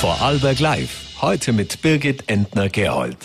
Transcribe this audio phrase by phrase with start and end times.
[0.00, 1.20] Vorarlberg Live.
[1.20, 3.18] Heute mit Birgit Entner-Gerold.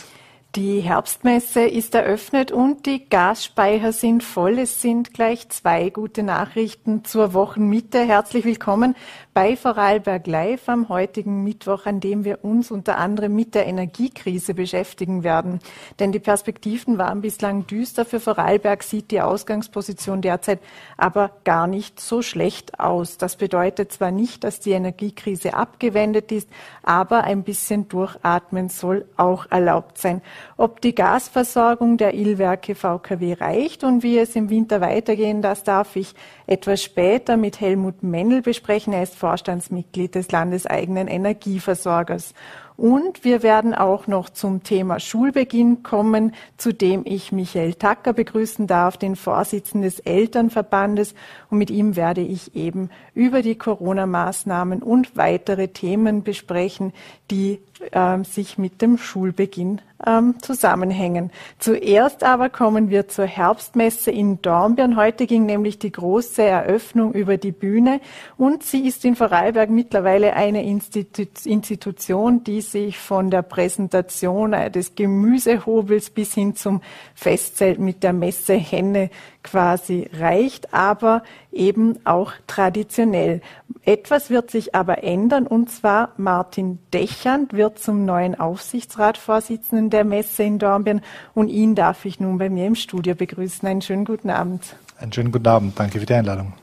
[0.56, 4.60] Die Herbstmesse ist eröffnet und die Gasspeicher sind voll.
[4.60, 8.06] Es sind gleich zwei gute Nachrichten zur Wochenmitte.
[8.06, 8.94] Herzlich willkommen
[9.36, 14.54] bei Vorarlberg Live am heutigen Mittwoch, an dem wir uns unter anderem mit der Energiekrise
[14.54, 15.60] beschäftigen werden.
[16.00, 18.06] Denn die Perspektiven waren bislang düster.
[18.06, 20.62] Für Vorarlberg sieht die Ausgangsposition derzeit
[20.96, 23.18] aber gar nicht so schlecht aus.
[23.18, 26.50] Das bedeutet zwar nicht, dass die Energiekrise abgewendet ist,
[26.82, 30.22] aber ein bisschen durchatmen soll auch erlaubt sein.
[30.56, 35.98] Ob die Gasversorgung der Illwerke VKW reicht und wie es im Winter weitergehen, das darf
[35.98, 36.16] ich
[36.48, 38.94] etwas später mit Helmut Mennel besprechen.
[38.94, 42.34] Er ist Vorstandsmitglied des landeseigenen Energieversorgers.
[42.78, 48.68] Und wir werden auch noch zum Thema Schulbeginn kommen, zu dem ich Michael Tacker begrüßen
[48.68, 51.16] darf, den Vorsitzenden des Elternverbandes.
[51.50, 56.94] Und mit ihm werde ich eben über die Corona-Maßnahmen und weitere Themen besprechen,
[57.32, 57.60] die
[57.92, 61.32] äh, sich mit dem Schulbeginn ähm, zusammenhängen.
[61.60, 64.96] Zuerst aber kommen wir zur Herbstmesse in Dornbirn.
[64.96, 68.02] Heute ging nämlich die große Eröffnung über die Bühne
[68.38, 74.72] und sie ist in Vorarlberg mittlerweile eine Institu Institution, die sich von der Präsentation äh,
[74.72, 76.82] des Gemüsehobels bis hin zum
[77.14, 79.10] Festzelt mit der Messe Henne
[79.44, 83.42] quasi reicht, aber eben auch traditionell.
[83.84, 90.44] Etwas wird sich aber ändern und zwar Martin Dechand wird zum neuen Aufsichtsratsvorsitzenden der Messe
[90.44, 91.02] in Dornbirn
[91.34, 93.68] und ihn darf ich nun bei mir im Studio begrüßen.
[93.68, 94.76] Einen schönen guten Abend.
[95.00, 95.80] Einen schönen guten Abend.
[95.80, 96.54] Danke für die Einladung.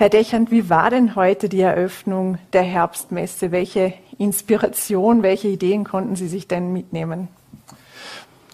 [0.00, 3.50] Herr Dechand, wie war denn heute die Eröffnung der Herbstmesse?
[3.50, 7.28] Welche Inspiration, welche Ideen konnten Sie sich denn mitnehmen?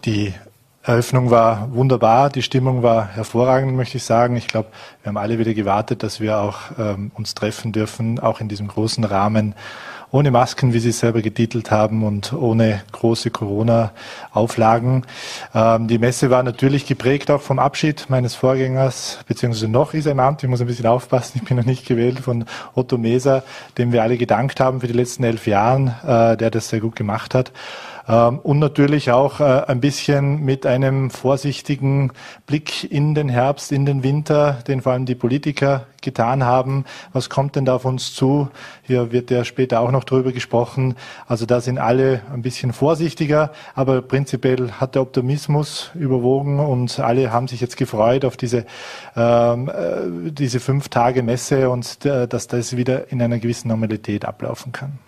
[0.05, 0.35] Die
[0.83, 4.37] Eröffnung war wunderbar, die Stimmung war hervorragend, möchte ich sagen.
[4.37, 4.69] Ich glaube,
[5.03, 8.69] wir haben alle wieder gewartet, dass wir auch ähm, uns treffen dürfen, auch in diesem
[8.69, 9.55] großen Rahmen,
[10.15, 15.05] ohne Masken, wie Sie es selber getitelt haben, und ohne große Corona-Auflagen.
[15.53, 20.13] Ähm, die Messe war natürlich geprägt auch vom Abschied meines Vorgängers, beziehungsweise noch ist er
[20.13, 22.45] im Amt, ich muss ein bisschen aufpassen, ich bin noch nicht gewählt, von
[22.77, 23.43] Otto Meser,
[23.77, 26.95] dem wir alle gedankt haben für die letzten elf Jahre, äh, der das sehr gut
[26.95, 27.51] gemacht hat.
[28.07, 32.13] Ähm, und natürlich auch äh, ein bisschen mit einem vorsichtigen
[32.47, 36.85] Blick in den Herbst, in den Winter, den vor allem die Politiker getan haben.
[37.13, 38.49] Was kommt denn da auf uns zu?
[38.83, 40.97] Hier wird ja später auch noch drüber gesprochen.
[41.27, 47.33] Also da sind alle ein bisschen vorsichtiger, aber prinzipiell hat der Optimismus überwogen und alle
[47.33, 48.67] haben sich jetzt gefreut auf diese,
[49.17, 54.27] ähm, äh, diese fünf Tage Messe und äh, dass das wieder in einer gewissen Normalität
[54.27, 54.99] ablaufen kann.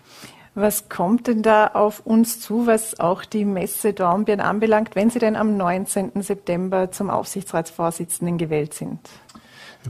[0.59, 5.19] Was kommt denn da auf uns zu, was auch die Messe Dornbirn anbelangt, wenn Sie
[5.19, 6.23] denn am 19.
[6.23, 8.99] September zum Aufsichtsratsvorsitzenden gewählt sind?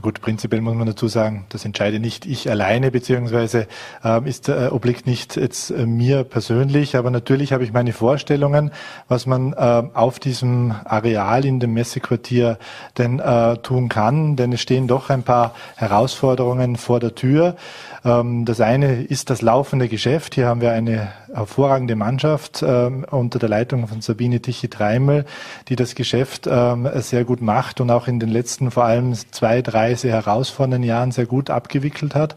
[0.00, 3.66] Gut, prinzipiell muss man dazu sagen, das entscheide nicht ich alleine, beziehungsweise
[4.04, 8.70] äh, ist, äh, obliegt nicht jetzt äh, mir persönlich, aber natürlich habe ich meine Vorstellungen,
[9.08, 12.58] was man äh, auf diesem Areal in dem Messequartier
[12.96, 17.56] denn äh, tun kann, denn es stehen doch ein paar Herausforderungen vor der Tür.
[18.04, 20.34] Ähm, das eine ist das laufende Geschäft.
[20.34, 25.24] Hier haben wir eine hervorragende Mannschaft ähm, unter der Leitung von Sabine Tichy-Treimel,
[25.68, 29.62] die das Geschäft ähm, sehr gut macht und auch in den letzten vor allem zwei,
[29.62, 32.36] drei sehr herausfordernden Jahren sehr gut abgewickelt hat.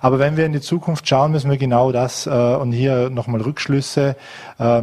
[0.00, 3.40] Aber wenn wir in die Zukunft schauen, müssen wir genau das äh, und hier nochmal
[3.40, 4.16] Rückschlüsse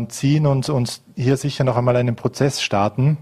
[0.08, 3.18] ziehen und uns hier sicher noch einmal einen Prozess starten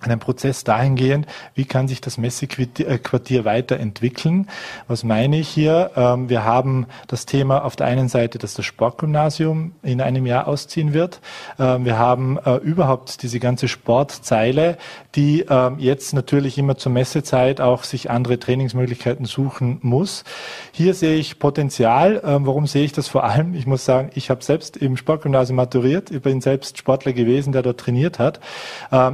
[0.00, 4.48] einen Prozess dahingehend, wie kann sich das Messequartier weiterentwickeln.
[4.88, 5.90] Was meine ich hier?
[5.96, 10.48] Ähm, wir haben das Thema auf der einen Seite, dass das Sportgymnasium in einem Jahr
[10.48, 11.20] ausziehen wird.
[11.58, 14.78] Ähm, wir haben äh, überhaupt diese ganze Sportzeile,
[15.14, 20.24] die ähm, jetzt natürlich immer zur Messezeit auch sich andere Trainingsmöglichkeiten suchen muss.
[20.72, 22.20] Hier sehe ich Potenzial.
[22.22, 23.54] Warum sehe ich das vor allem?
[23.54, 26.10] Ich muss sagen, ich habe selbst im Sportgymnasium maturiert.
[26.10, 28.40] Ich bin selbst Sportler gewesen, der dort trainiert hat.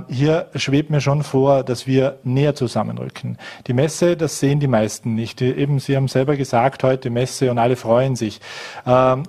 [0.08, 3.38] Hier schwebt mir schon vor, dass wir näher zusammenrücken.
[3.66, 5.40] Die Messe, das sehen die meisten nicht.
[5.40, 8.42] Eben, Sie haben selber gesagt, heute Messe und alle freuen sich.
[8.86, 9.22] Ähm,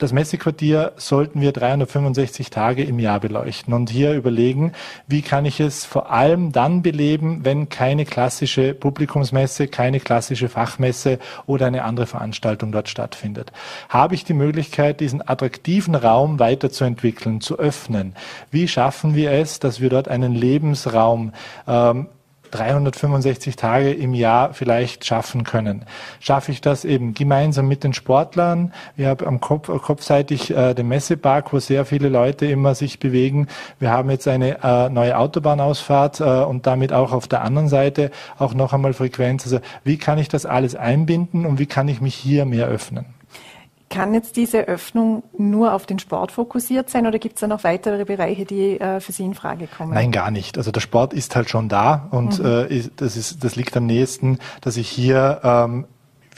[0.00, 4.72] das Messequartier sollten wir 365 Tage im Jahr beleuchten und hier überlegen,
[5.06, 11.18] wie kann ich es vor allem dann beleben, wenn keine klassische Publikumsmesse, keine klassische Fachmesse
[11.46, 13.52] oder eine andere Veranstaltung dort stattfindet.
[13.90, 18.14] Habe ich die Möglichkeit, diesen attraktiven Raum weiterzuentwickeln, zu öffnen?
[18.50, 21.32] Wie schaffen wir es, dass wir dort einen Lebensraum
[21.68, 22.06] ähm,
[22.50, 25.84] 365 Tage im Jahr vielleicht schaffen können.
[26.20, 28.72] Schaffe ich das eben gemeinsam mit den Sportlern?
[28.96, 33.48] Wir haben am Kopf, kopfseitig äh, den Messepark, wo sehr viele Leute immer sich bewegen.
[33.78, 38.10] Wir haben jetzt eine äh, neue Autobahnausfahrt äh, und damit auch auf der anderen Seite
[38.38, 39.44] auch noch einmal Frequenz.
[39.44, 43.19] Also wie kann ich das alles einbinden und wie kann ich mich hier mehr öffnen?
[43.90, 47.64] Kann jetzt diese Öffnung nur auf den Sport fokussiert sein oder gibt es da noch
[47.64, 49.92] weitere Bereiche, die äh, für Sie in Frage kommen?
[49.92, 50.56] Nein, gar nicht.
[50.56, 52.46] Also der Sport ist halt schon da und mhm.
[52.70, 55.86] äh, das, ist, das liegt am nächsten, dass ich hier ähm,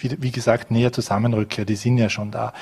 [0.02, 1.64] wie, wie gesagt, näher zusammenrücke.
[1.64, 2.52] Die sind ja schon da.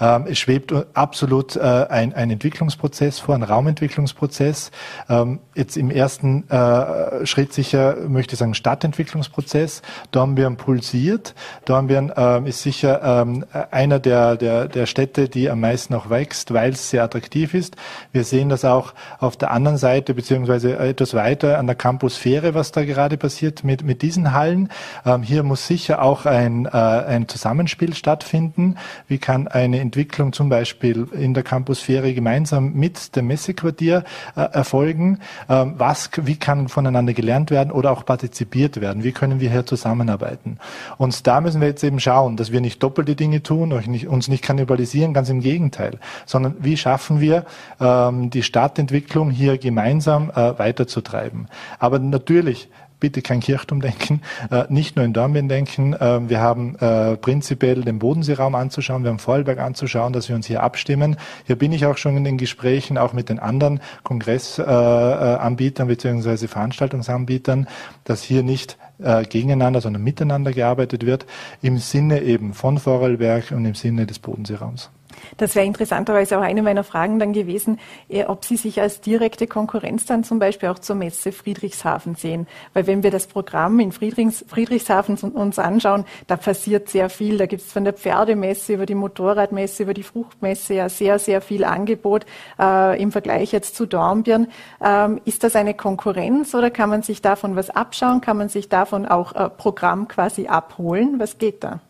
[0.00, 4.70] Ähm, es schwebt absolut äh, ein, ein Entwicklungsprozess vor, ein Raumentwicklungsprozess.
[5.08, 9.82] Ähm, jetzt im ersten äh, Schritt sicher, möchte ich sagen, Stadtentwicklungsprozess.
[10.14, 11.34] Einen pulsiert.
[11.66, 16.52] Wir ähm, ist sicher ähm, einer der, der, der Städte, die am meisten auch wächst,
[16.52, 17.76] weil es sehr attraktiv ist.
[18.12, 22.72] Wir sehen das auch auf der anderen Seite, beziehungsweise etwas weiter an der Campusphäre, was
[22.72, 24.68] da gerade passiert mit, mit diesen Hallen.
[25.06, 28.76] Ähm, hier muss sicher auch ein äh, ein Zusammenspiel stattfinden?
[29.08, 34.04] Wie kann eine Entwicklung zum Beispiel in der Campusphäre gemeinsam mit dem Messequartier
[34.36, 35.18] äh, erfolgen?
[35.48, 39.04] Ähm, was, wie kann voneinander gelernt werden oder auch partizipiert werden?
[39.04, 40.58] Wie können wir hier zusammenarbeiten?
[40.98, 44.42] Und da müssen wir jetzt eben schauen, dass wir nicht doppelte Dinge tun, uns nicht
[44.42, 47.44] kannibalisieren, ganz im Gegenteil, sondern wie schaffen wir
[47.80, 51.48] ähm, die Stadtentwicklung hier gemeinsam äh, weiterzutreiben.
[51.78, 52.68] Aber natürlich
[53.00, 55.94] bitte kein Kirchturmdenken, äh, nicht nur in Dornbirn denken.
[55.94, 60.46] Äh, wir haben äh, prinzipiell den Bodenseeraum anzuschauen, wir haben Vorarlberg anzuschauen, dass wir uns
[60.46, 61.16] hier abstimmen.
[61.46, 66.46] Hier bin ich auch schon in den Gesprächen, auch mit den anderen Kongressanbietern äh, bzw.
[66.46, 67.66] Veranstaltungsanbietern,
[68.04, 71.26] dass hier nicht äh, gegeneinander, sondern miteinander gearbeitet wird,
[71.62, 74.90] im Sinne eben von Vorarlberg und im Sinne des Bodenseeraums.
[75.36, 77.78] Das wäre interessanterweise auch eine meiner Fragen dann gewesen,
[78.08, 82.46] äh, ob Sie sich als direkte Konkurrenz dann zum Beispiel auch zur Messe Friedrichshafen sehen.
[82.74, 87.38] Weil wenn wir das Programm in Friedrichs, Friedrichshafen uns anschauen, da passiert sehr viel.
[87.38, 91.40] Da gibt es von der Pferdemesse über die Motorradmesse, über die Fruchtmesse ja sehr, sehr
[91.40, 92.26] viel Angebot
[92.58, 94.48] äh, im Vergleich jetzt zu Dornbirn.
[94.82, 98.20] Ähm, ist das eine Konkurrenz oder kann man sich davon was abschauen?
[98.20, 101.18] Kann man sich davon auch äh, Programm quasi abholen?
[101.18, 101.80] Was geht da?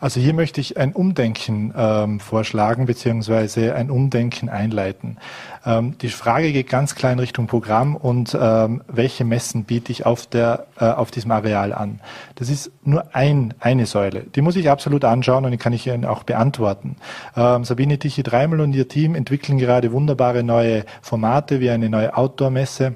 [0.00, 5.16] Also hier möchte ich ein Umdenken ähm, vorschlagen beziehungsweise ein Umdenken einleiten.
[5.64, 10.04] Ähm, die Frage geht ganz klar in Richtung Programm und ähm, welche Messen biete ich
[10.04, 12.00] auf, der, äh, auf diesem Areal an.
[12.34, 14.24] Das ist nur ein, eine Säule.
[14.34, 16.96] Die muss ich absolut anschauen und die kann ich Ihnen auch beantworten.
[17.36, 22.94] Ähm, Sabine Tichy-Dreimel und ihr Team entwickeln gerade wunderbare neue Formate wie eine neue Outdoor-Messe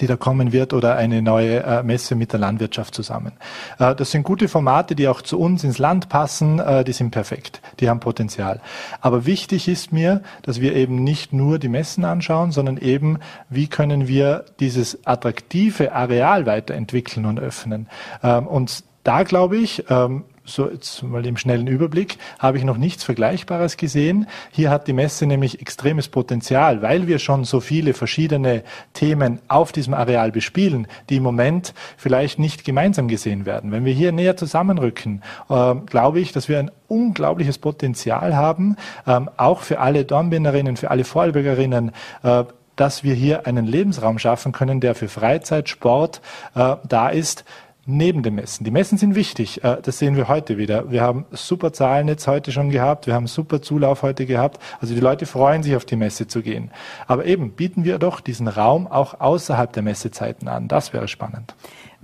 [0.00, 3.32] die da kommen wird oder eine neue äh, Messe mit der Landwirtschaft zusammen.
[3.78, 7.10] Äh, das sind gute Formate, die auch zu uns ins Land passen, äh, die sind
[7.10, 8.60] perfekt, die haben Potenzial.
[9.00, 13.18] Aber wichtig ist mir, dass wir eben nicht nur die Messen anschauen, sondern eben,
[13.48, 17.88] wie können wir dieses attraktive Areal weiterentwickeln und öffnen.
[18.22, 22.76] Ähm, und da glaube ich, ähm, so jetzt mal im schnellen Überblick, habe ich noch
[22.76, 24.26] nichts Vergleichbares gesehen.
[24.50, 28.62] Hier hat die Messe nämlich extremes Potenzial, weil wir schon so viele verschiedene
[28.92, 33.72] Themen auf diesem Areal bespielen, die im Moment vielleicht nicht gemeinsam gesehen werden.
[33.72, 38.76] Wenn wir hier näher zusammenrücken, äh, glaube ich, dass wir ein unglaubliches Potenzial haben,
[39.06, 41.92] äh, auch für alle Dornbinderinnen, für alle Vorarlbergerinnen,
[42.22, 42.44] äh,
[42.76, 46.20] dass wir hier einen Lebensraum schaffen können, der für Freizeit, Sport
[46.54, 47.44] äh, da ist,
[47.86, 48.64] neben den Messen.
[48.64, 50.90] Die Messen sind wichtig, äh, das sehen wir heute wieder.
[50.90, 54.60] Wir haben super Zahlen jetzt heute schon gehabt, wir haben super Zulauf heute gehabt.
[54.80, 56.70] Also die Leute freuen sich auf die Messe zu gehen.
[57.06, 60.68] Aber eben bieten wir doch diesen Raum auch außerhalb der Messezeiten an.
[60.68, 61.54] Das wäre spannend.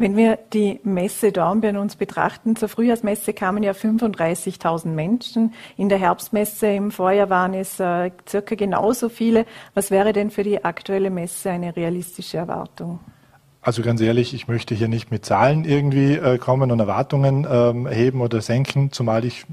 [0.00, 5.52] Wenn wir die Messe Dornbirn uns betrachten, zur Frühjahrsmesse kamen ja 35.000 Menschen.
[5.76, 9.44] In der Herbstmesse im Vorjahr waren es äh, circa genauso viele.
[9.74, 13.00] Was wäre denn für die aktuelle Messe eine realistische Erwartung?
[13.62, 17.86] Also ganz ehrlich, ich möchte hier nicht mit Zahlen irgendwie äh, kommen und Erwartungen ähm,
[17.86, 19.44] heben oder senken, zumal ich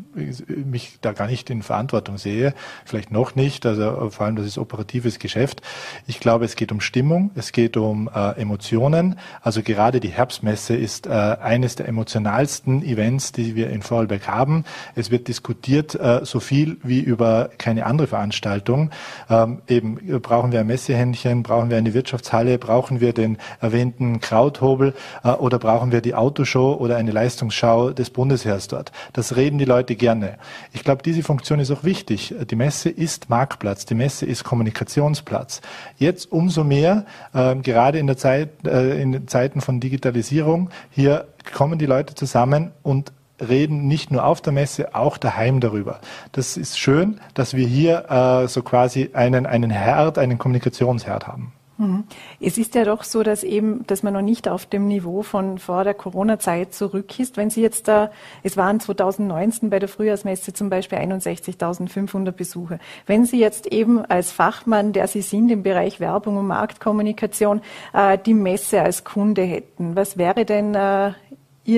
[0.48, 2.54] mich da gar nicht in Verantwortung sehe.
[2.86, 5.62] Vielleicht noch nicht, also äh, vor allem das ist operatives Geschäft.
[6.08, 9.20] Ich glaube, es geht um Stimmung, es geht um äh, Emotionen.
[9.42, 14.64] Also gerade die Herbstmesse ist äh, eines der emotionalsten Events, die wir in Vorarlberg haben.
[14.96, 18.90] Es wird diskutiert äh, so viel wie über keine andere Veranstaltung.
[19.30, 24.20] Ähm, eben brauchen wir ein Messehändchen, brauchen wir eine Wirtschaftshalle, brauchen wir den erwähnten berühmten
[24.20, 28.92] Krauthobel äh, oder brauchen wir die Autoshow oder eine Leistungsschau des Bundesheers dort?
[29.14, 30.38] Das reden die Leute gerne.
[30.74, 32.34] Ich glaube, diese Funktion ist auch wichtig.
[32.50, 35.62] Die Messe ist Marktplatz, die Messe ist Kommunikationsplatz.
[35.98, 41.80] Jetzt umso mehr, äh, gerade in der Zeit, äh, in Zeiten von Digitalisierung, hier kommen
[41.80, 46.00] die Leute zusammen und reden nicht nur auf der Messe, auch daheim darüber.
[46.32, 51.54] Das ist schön, dass wir hier äh, so quasi einen, einen Herd, einen Kommunikationsherd haben.
[51.78, 52.06] Mhm.
[52.40, 55.60] Es ist ja doch so, dass eben, dass man noch nicht auf dem Niveau von
[55.60, 57.38] vor der Corona-Zeit zurück ist.
[57.38, 58.10] Wenn Sie jetzt da,
[58.44, 62.80] es waren 2019 bei der Frühjahrsmesse zum Beispiel 61.500 Besucher.
[63.06, 67.62] Wenn Sie jetzt eben als Fachmann, der Sie sind im Bereich Werbung und Marktkommunikation,
[67.94, 71.14] äh, die Messe als Kunde hätten, was wäre denn, äh,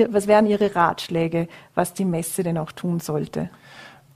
[0.08, 3.50] was wären Ihre Ratschläge, was die Messe denn auch tun sollte?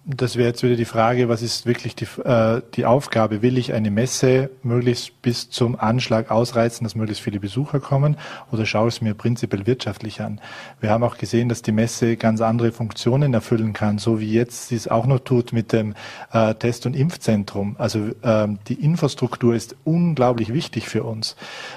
[0.06, 3.40] Das wäre jetzt wieder die Frage, was ist wirklich die, äh, die Aufgabe?
[3.40, 8.18] Will ich eine Messe möglichst bis zum Anschlag ausreizen, dass möglichst viele Besucher kommen
[8.52, 10.42] oder schaue ich es mir prinzipiell wirtschaftlich an?
[10.80, 14.68] Wir haben auch gesehen, dass die Messe ganz andere Funktionen erfüllen kann, so wie jetzt
[14.68, 15.94] sie es auch noch tut mit dem
[16.32, 17.76] äh, Test- und Impfzentrum.
[17.78, 21.34] Also ähm, die Infrastruktur ist unglaublich wichtig für uns.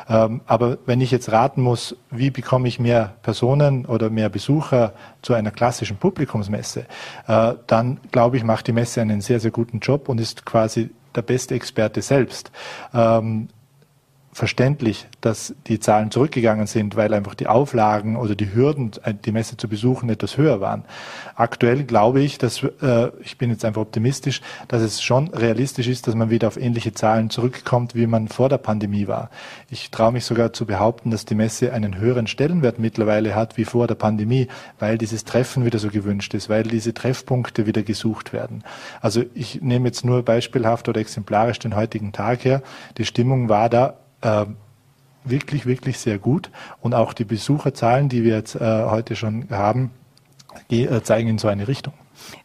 [0.10, 4.91] Ähm, aber wenn ich jetzt raten muss, wie bekomme ich mehr Personen oder mehr Besucher
[5.22, 6.86] zu einer klassischen Publikumsmesse,
[7.27, 10.89] äh, dann glaube ich, macht die Messe einen sehr, sehr guten Job und ist quasi
[11.13, 12.50] der beste Experte selbst.
[12.91, 13.47] Ähm,
[14.38, 18.91] verständlich, dass die Zahlen zurückgegangen sind, weil einfach die Auflagen oder die Hürden,
[19.25, 20.86] die Messe zu besuchen, etwas höher waren.
[21.34, 26.06] Aktuell glaube ich, dass äh, ich bin jetzt einfach optimistisch, dass es schon realistisch ist,
[26.06, 29.32] dass man wieder auf ähnliche Zahlen zurückkommt, wie man vor der Pandemie war.
[29.72, 33.65] Ich traue mich sogar zu behaupten, dass die Messe einen höheren Stellenwert mittlerweile hat wie
[33.65, 38.34] vor der Pandemie, weil dieses Treffen wieder so gewünscht ist, weil diese Treffpunkte wieder gesucht
[38.34, 38.63] werden.
[39.01, 42.62] Also ich nehme jetzt nur beispielhaft oder exemplarisch den heutigen Tag her.
[43.00, 44.45] Die Stimmung war da äh,
[45.24, 46.50] wirklich, wirklich sehr gut.
[46.81, 49.91] Und auch die Besucherzahlen, die wir jetzt äh, heute schon haben,
[50.69, 51.93] äh, zeigen in so eine Richtung.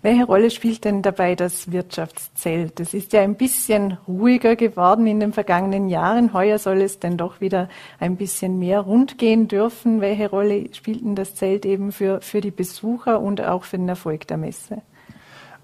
[0.03, 2.79] Welche Rolle spielt denn dabei das Wirtschaftszelt?
[2.79, 6.35] Das ist ja ein bisschen ruhiger geworden in den vergangenen Jahren.
[6.35, 10.01] Heuer soll es denn doch wieder ein bisschen mehr rund gehen dürfen.
[10.01, 13.89] Welche Rolle spielt denn das Zelt eben für, für die Besucher und auch für den
[13.89, 14.83] Erfolg der Messe?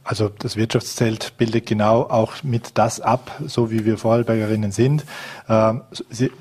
[0.08, 5.04] Also das Wirtschaftszelt bildet genau auch mit das ab, so wie wir Vorarlbergerinnen sind.
[5.50, 5.82] Ähm,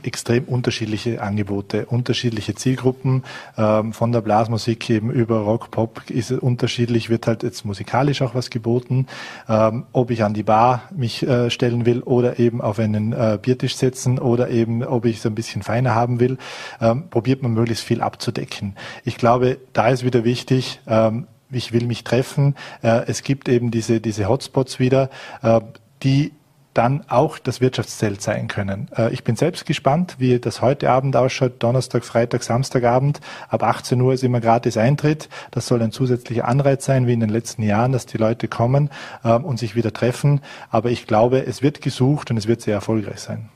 [0.04, 3.26] extrem unterschiedliche Angebote, unterschiedliche Zielgruppen.
[3.58, 8.36] Ähm, von der Blasmusik eben über Rock, Pop ist unterschiedlich, wird halt jetzt musikalisch auch
[8.36, 9.06] was geboten.
[9.50, 13.38] Ähm, ob ich an die Bar mich äh, stellen will oder eben auf einen äh,
[13.42, 16.38] Biertisch setzen oder eben ob ich es ein bisschen feiner haben will,
[16.80, 18.78] ähm, probiert man möglichst viel abzudecken.
[19.04, 22.56] Ich glaube, da ist wieder wichtig, ähm, ich will mich treffen.
[22.82, 25.10] Äh, es gibt eben diese, diese Hotspots wieder,
[25.42, 25.62] äh,
[26.04, 26.34] die
[26.74, 28.88] dann auch das Wirtschaftszelt sein können.
[28.96, 33.20] Äh, ich bin selbst gespannt, wie das heute Abend ausschaut, Donnerstag, Freitag, Samstagabend.
[33.50, 35.28] Ab 18 Uhr ist immer gratis Eintritt.
[35.50, 38.92] Das soll ein zusätzlicher Anreiz sein, wie in den letzten Jahren, dass die Leute kommen
[39.24, 40.42] und sich wieder treffen.
[40.70, 43.50] Aber ich glaube, es wird gesucht und es wird sehr erfolgreich sein.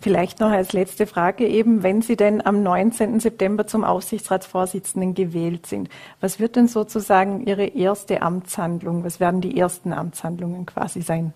[0.00, 3.20] Vielleicht noch als letzte Frage eben, wenn Sie denn am 19.
[3.20, 5.88] September zum Aufsichtsratsvorsitzenden gewählt sind,
[6.20, 11.32] was wird denn sozusagen Ihre erste Amtshandlung, was werden die ersten Amtshandlungen quasi sein?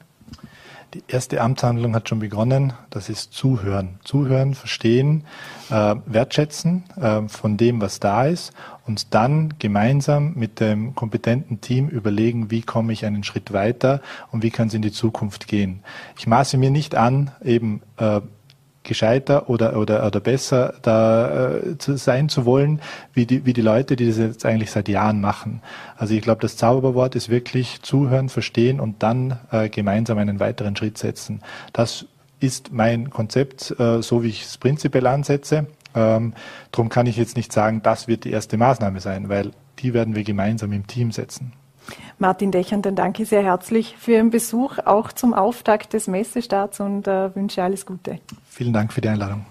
[0.95, 2.75] Die erste Amtshandlung hat schon begonnen.
[2.91, 3.99] Das ist Zuhören.
[4.05, 5.25] Zuhören, verstehen,
[5.71, 8.53] äh, wertschätzen äh, von dem, was da ist
[8.87, 14.43] und dann gemeinsam mit dem kompetenten Team überlegen, wie komme ich einen Schritt weiter und
[14.43, 15.81] wie kann es in die Zukunft gehen.
[16.19, 18.21] Ich maße mir nicht an, eben äh,
[18.85, 22.81] gescheiter oder, oder, oder besser da äh, zu sein zu wollen,
[23.13, 25.63] wie die, wie die Leute, die das jetzt eigentlich seit Jahren machen.
[25.97, 30.77] Also ich glaube, das Zauberwort ist wirklich zuhören, verstehen und dann äh, gemeinsam einen weiteren
[30.77, 31.41] Schritt setzen.
[31.73, 32.07] Das
[32.41, 35.67] ist mein Konzept, äh, so wie ich es prinzipiell ansetze.
[35.95, 36.35] Ähm,
[36.71, 40.15] darum kann ich jetzt nicht sagen, das wird die erste Maßnahme sein, weil die werden
[40.15, 41.53] wir gemeinsam im Team setzen.
[42.19, 47.09] Martin Dechern, dann danke sehr herzlich für Ihren Besuch, auch zum Auftakt des Messestarts und
[47.09, 48.21] äh, wünsche alles Gute.
[48.49, 49.45] Vielen Dank für die Einladung.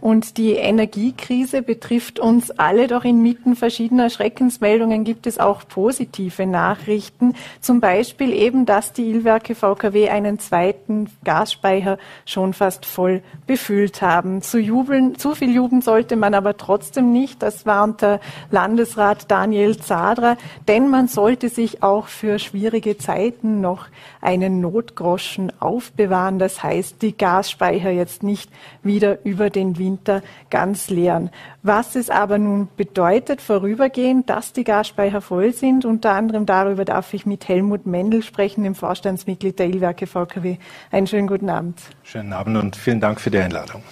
[0.00, 7.34] Und die Energiekrise betrifft uns alle, doch inmitten verschiedener Schreckensmeldungen gibt es auch positive Nachrichten.
[7.60, 14.42] Zum Beispiel eben, dass die Ilwerke VKW einen zweiten Gasspeicher schon fast voll befüllt haben.
[14.42, 17.42] Zu jubeln, zu viel jubeln sollte man aber trotzdem nicht.
[17.42, 20.36] Das warnt der Landesrat Daniel Zadra,
[20.68, 23.86] denn man sollte sich auch für schwierige Zeiten noch
[24.20, 26.38] einen Notgroschen aufbewahren.
[26.38, 28.50] Das heißt, die Gasspeicher jetzt nicht
[28.82, 31.30] wieder über den Winter Winter ganz leeren.
[31.62, 37.14] Was es aber nun bedeutet, vorübergehend, dass die Gasspeicher voll sind, unter anderem darüber darf
[37.14, 40.56] ich mit Helmut Mendel sprechen, dem Vorstandsmitglied der Ilwerke VKW.
[40.90, 41.80] Einen schönen guten Abend.
[42.02, 43.82] Schönen Abend und vielen Dank für die Einladung.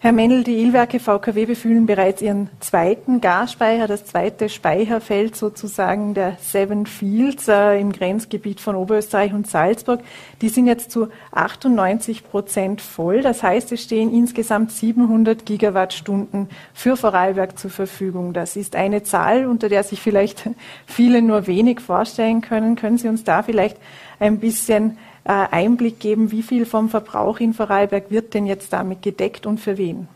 [0.00, 6.36] Herr Mendel, die Ilwerke VKW befüllen bereits ihren zweiten Gasspeicher, das zweite Speicherfeld sozusagen der
[6.40, 10.00] Seven Fields äh, im Grenzgebiet von Oberösterreich und Salzburg.
[10.40, 13.22] Die sind jetzt zu 98 Prozent voll.
[13.22, 18.32] Das heißt, es stehen insgesamt 700 Gigawattstunden für Vorarlberg zur Verfügung.
[18.32, 20.48] Das ist eine Zahl, unter der sich vielleicht
[20.86, 22.76] viele nur wenig vorstellen können.
[22.76, 23.78] Können Sie uns da vielleicht
[24.20, 24.96] ein bisschen
[25.32, 29.76] Einblick geben, wie viel vom Verbrauch in Vorarlberg wird denn jetzt damit gedeckt und für
[29.76, 30.08] wen?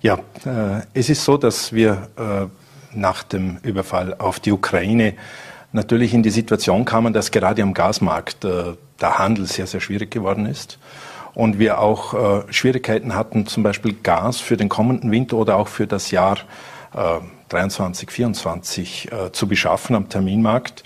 [0.00, 2.46] Ja, äh, es ist so, dass wir äh,
[2.96, 5.14] nach dem Überfall auf die Ukraine
[5.72, 10.10] natürlich in die Situation kamen, dass gerade am Gasmarkt äh, der Handel sehr, sehr schwierig
[10.10, 10.78] geworden ist.
[11.34, 15.68] Und wir auch äh, Schwierigkeiten hatten, zum Beispiel Gas für den kommenden Winter oder auch
[15.68, 16.38] für das Jahr
[17.50, 20.82] 23, 24 zu beschaffen am Terminmarkt.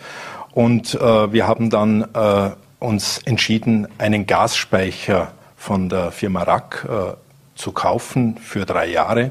[0.52, 2.50] Und äh, wir haben dann äh,
[2.80, 7.14] uns entschieden, einen Gasspeicher von der Firma Rack äh,
[7.54, 9.30] zu kaufen für drei Jahre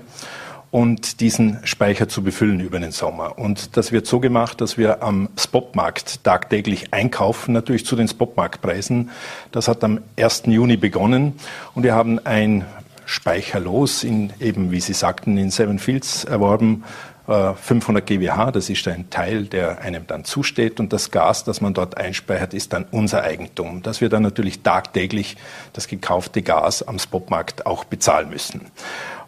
[0.72, 3.40] und diesen Speicher zu befüllen über den Sommer.
[3.40, 9.10] Und das wird so gemacht, dass wir am Spotmarkt tagtäglich einkaufen, natürlich zu den Spotmarktpreisen.
[9.52, 10.44] Das hat am 1.
[10.46, 11.34] Juni begonnen
[11.74, 12.66] und wir haben ein
[13.06, 16.84] Speicherlos in eben, wie Sie sagten, in Seven Fields erworben
[17.30, 21.76] 500 GWH, das ist ein Teil, der einem dann zusteht und das Gas, das man
[21.76, 25.38] dort einspeichert, ist dann unser Eigentum, dass wir dann natürlich tagtäglich
[25.74, 28.72] das gekaufte Gas am Spotmarkt auch bezahlen müssen.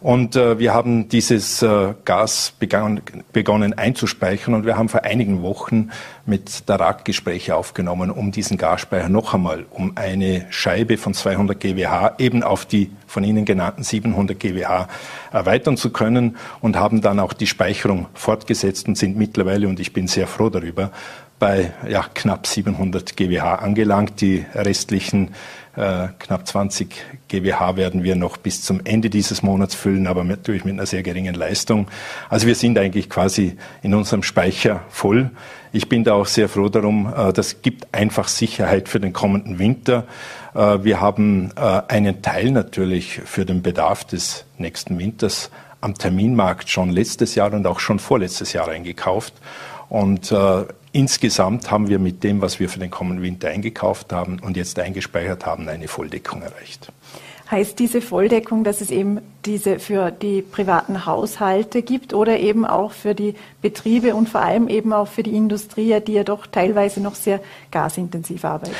[0.02, 5.42] Und äh, wir haben dieses äh, Gas begann, begonnen einzuspeichern und wir haben vor einigen
[5.42, 5.90] Wochen
[6.26, 11.60] mit der RAG Gespräche aufgenommen, um diesen Gasspeicher noch einmal um eine Scheibe von 200
[11.60, 14.88] GWH eben auf die von Ihnen genannten 700 GWH
[15.30, 19.92] erweitern zu können und haben dann auch die Speicherung fortgesetzt und sind mittlerweile, und ich
[19.92, 20.90] bin sehr froh darüber,
[21.38, 24.20] bei ja, knapp 700 GWH angelangt.
[24.20, 25.34] Die restlichen
[25.76, 26.94] äh, knapp 20
[27.28, 31.02] GWH werden wir noch bis zum Ende dieses Monats füllen, aber natürlich mit einer sehr
[31.02, 31.88] geringen Leistung.
[32.28, 35.30] Also wir sind eigentlich quasi in unserem Speicher voll.
[35.72, 37.12] Ich bin da auch sehr froh darum.
[37.16, 40.04] Äh, das gibt einfach Sicherheit für den kommenden Winter.
[40.54, 45.50] Äh, wir haben einen Teil natürlich für den Bedarf des nächsten Winters
[45.80, 49.34] am Terminmarkt schon letztes Jahr und auch schon vorletztes Jahr eingekauft.
[49.88, 50.32] Und
[50.92, 54.78] insgesamt haben wir mit dem, was wir für den kommenden Winter eingekauft haben und jetzt
[54.78, 56.92] eingespeichert haben, eine Volldeckung erreicht.
[57.50, 62.92] Heißt diese Volldeckung, dass es eben diese für die privaten Haushalte gibt oder eben auch
[62.92, 67.00] für die Betriebe und vor allem eben auch für die Industrie, die ja doch teilweise
[67.00, 68.76] noch sehr gasintensiv arbeitet?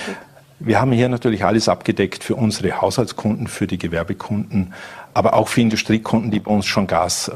[0.58, 4.72] Wir haben hier natürlich alles abgedeckt für unsere Haushaltskunden, für die Gewerbekunden,
[5.12, 7.32] aber auch für Industriekunden, die bei uns schon Gas äh,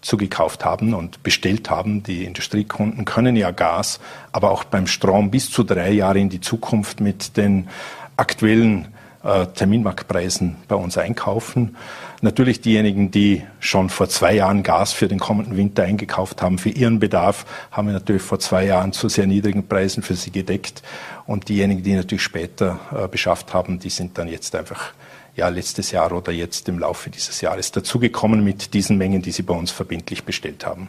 [0.00, 2.02] zugekauft haben und bestellt haben.
[2.02, 4.00] Die Industriekunden können ja Gas,
[4.32, 7.68] aber auch beim Strom bis zu drei Jahre in die Zukunft mit den
[8.16, 8.88] aktuellen
[9.24, 11.76] äh, Terminmarktpreisen bei uns einkaufen.
[12.20, 16.70] Natürlich diejenigen, die schon vor zwei Jahren Gas für den kommenden Winter eingekauft haben, für
[16.70, 20.82] ihren Bedarf, haben wir natürlich vor zwei Jahren zu sehr niedrigen Preisen für sie gedeckt.
[21.26, 24.92] Und diejenigen, die natürlich später äh, beschafft haben, die sind dann jetzt einfach
[25.38, 29.42] ja, letztes Jahr oder jetzt im Laufe dieses Jahres dazugekommen mit diesen Mengen, die Sie
[29.42, 30.88] bei uns verbindlich bestellt haben.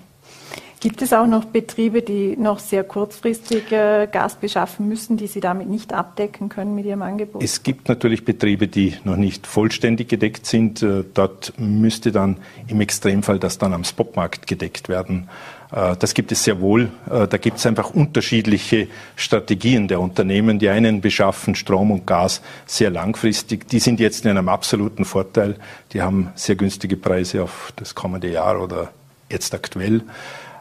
[0.81, 5.41] Gibt es auch noch Betriebe, die noch sehr kurzfristig äh, Gas beschaffen müssen, die Sie
[5.41, 7.43] damit nicht abdecken können mit Ihrem Angebot?
[7.43, 10.81] Es gibt natürlich Betriebe, die noch nicht vollständig gedeckt sind.
[10.81, 15.29] Äh, dort müsste dann im Extremfall das dann am Spotmarkt gedeckt werden.
[15.71, 16.89] Äh, das gibt es sehr wohl.
[17.09, 20.59] Äh, da gibt es einfach unterschiedliche Strategien der Unternehmen.
[20.59, 23.67] Die einen beschaffen Strom und Gas sehr langfristig.
[23.69, 25.55] Die sind jetzt in einem absoluten Vorteil.
[25.93, 28.91] Die haben sehr günstige Preise auf das kommende Jahr oder
[29.29, 30.01] jetzt aktuell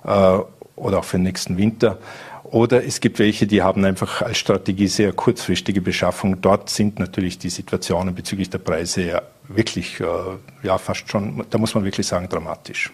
[0.04, 0.38] äh,
[0.76, 1.98] oder auch für den nächsten Winter.
[2.44, 6.40] Oder es gibt welche, die haben einfach als Strategie sehr kurzfristige Beschaffung.
[6.40, 9.98] Dort sind natürlich die Situationen bezüglich der Preise ja wirklich,
[10.62, 12.90] ja, fast schon, da muss man wirklich sagen, dramatisch.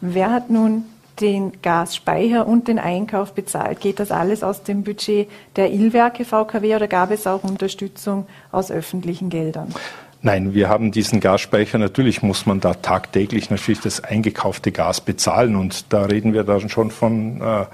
[0.00, 0.84] Wer hat nun
[1.20, 3.80] den Gasspeicher und den Einkauf bezahlt.
[3.80, 8.70] Geht das alles aus dem Budget der Illwerke VKW oder gab es auch Unterstützung aus
[8.70, 9.74] öffentlichen Geldern?
[10.20, 11.78] Nein, wir haben diesen Gasspeicher.
[11.78, 16.68] Natürlich muss man da tagtäglich natürlich das eingekaufte Gas bezahlen und da reden wir dann
[16.68, 17.66] schon von äh,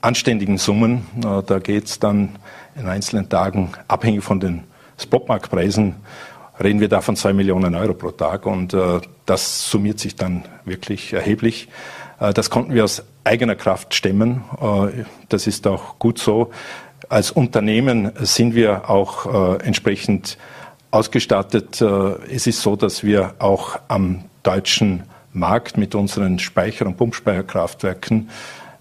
[0.00, 1.06] anständigen Summen.
[1.18, 2.30] Äh, da geht es dann
[2.74, 4.64] in einzelnen Tagen, abhängig von den
[4.98, 5.94] Spotmarktpreisen,
[6.62, 10.44] reden wir da von zwei Millionen Euro pro Tag und äh, das summiert sich dann
[10.64, 11.68] wirklich erheblich.
[12.20, 14.44] Äh, das konnten wir aus eigener Kraft stemmen.
[14.60, 16.50] Äh, das ist auch gut so.
[17.08, 20.38] Als Unternehmen sind wir auch äh, entsprechend
[20.90, 21.82] ausgestattet.
[21.82, 28.30] Es ist so, dass wir auch am deutschen Markt mit unseren Speicher- und Pumpspeicherkraftwerken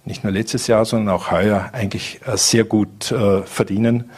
[0.05, 3.05] nicht nur letztes Jahr, sondern auch heuer eigentlich sehr gut
[3.45, 4.11] verdienen.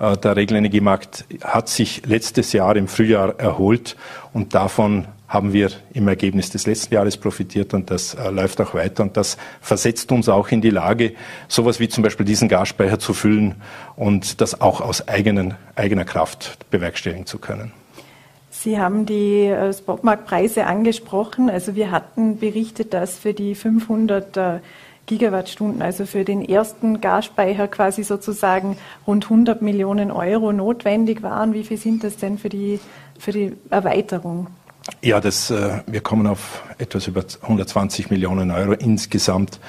[0.00, 3.96] Der Regelenergiemarkt hat sich letztes Jahr im Frühjahr erholt
[4.32, 8.74] und davon haben wir im Ergebnis des letzten Jahres profitiert und das äh, läuft auch
[8.74, 11.14] weiter und das versetzt uns auch in die Lage,
[11.48, 13.54] sowas wie zum Beispiel diesen Gasspeicher zu füllen
[13.96, 17.72] und das auch aus eigenen, eigener Kraft bewerkstelligen zu können.
[18.50, 21.48] Sie haben die äh, Spotmarktpreise angesprochen.
[21.48, 24.58] Also wir hatten berichtet, dass für die 500 äh,
[25.06, 31.54] Gigawattstunden, also für den ersten Gasspeicher quasi sozusagen rund 100 Millionen Euro notwendig waren.
[31.54, 32.80] Wie viel sind das denn für die,
[33.18, 34.48] für die Erweiterung?
[35.00, 39.60] Ja, das, äh, wir kommen auf etwas über 120 Millionen Euro insgesamt.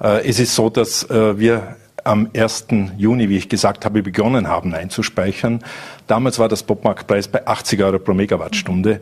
[0.00, 2.66] Äh, es ist so, dass äh, wir am 1.
[2.96, 5.62] Juni, wie ich gesagt habe, begonnen haben einzuspeichern.
[6.06, 9.00] Damals war das Popmarktpreis bei 80 Euro pro Megawattstunde.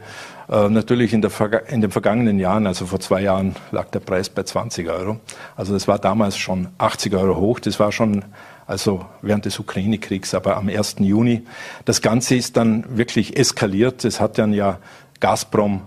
[0.49, 1.27] Natürlich in,
[1.69, 5.19] in, den vergangenen Jahren, also vor zwei Jahren, lag der Preis bei 20 Euro.
[5.57, 7.61] Also das war damals schon 80 Euro hoch.
[7.61, 8.25] Das war schon
[8.67, 10.97] also während des Ukraine-Kriegs, aber am 1.
[10.99, 11.43] Juni.
[11.85, 14.05] Das Ganze ist dann wirklich eskaliert.
[14.05, 14.79] Es hat dann ja
[15.21, 15.83] Gazprom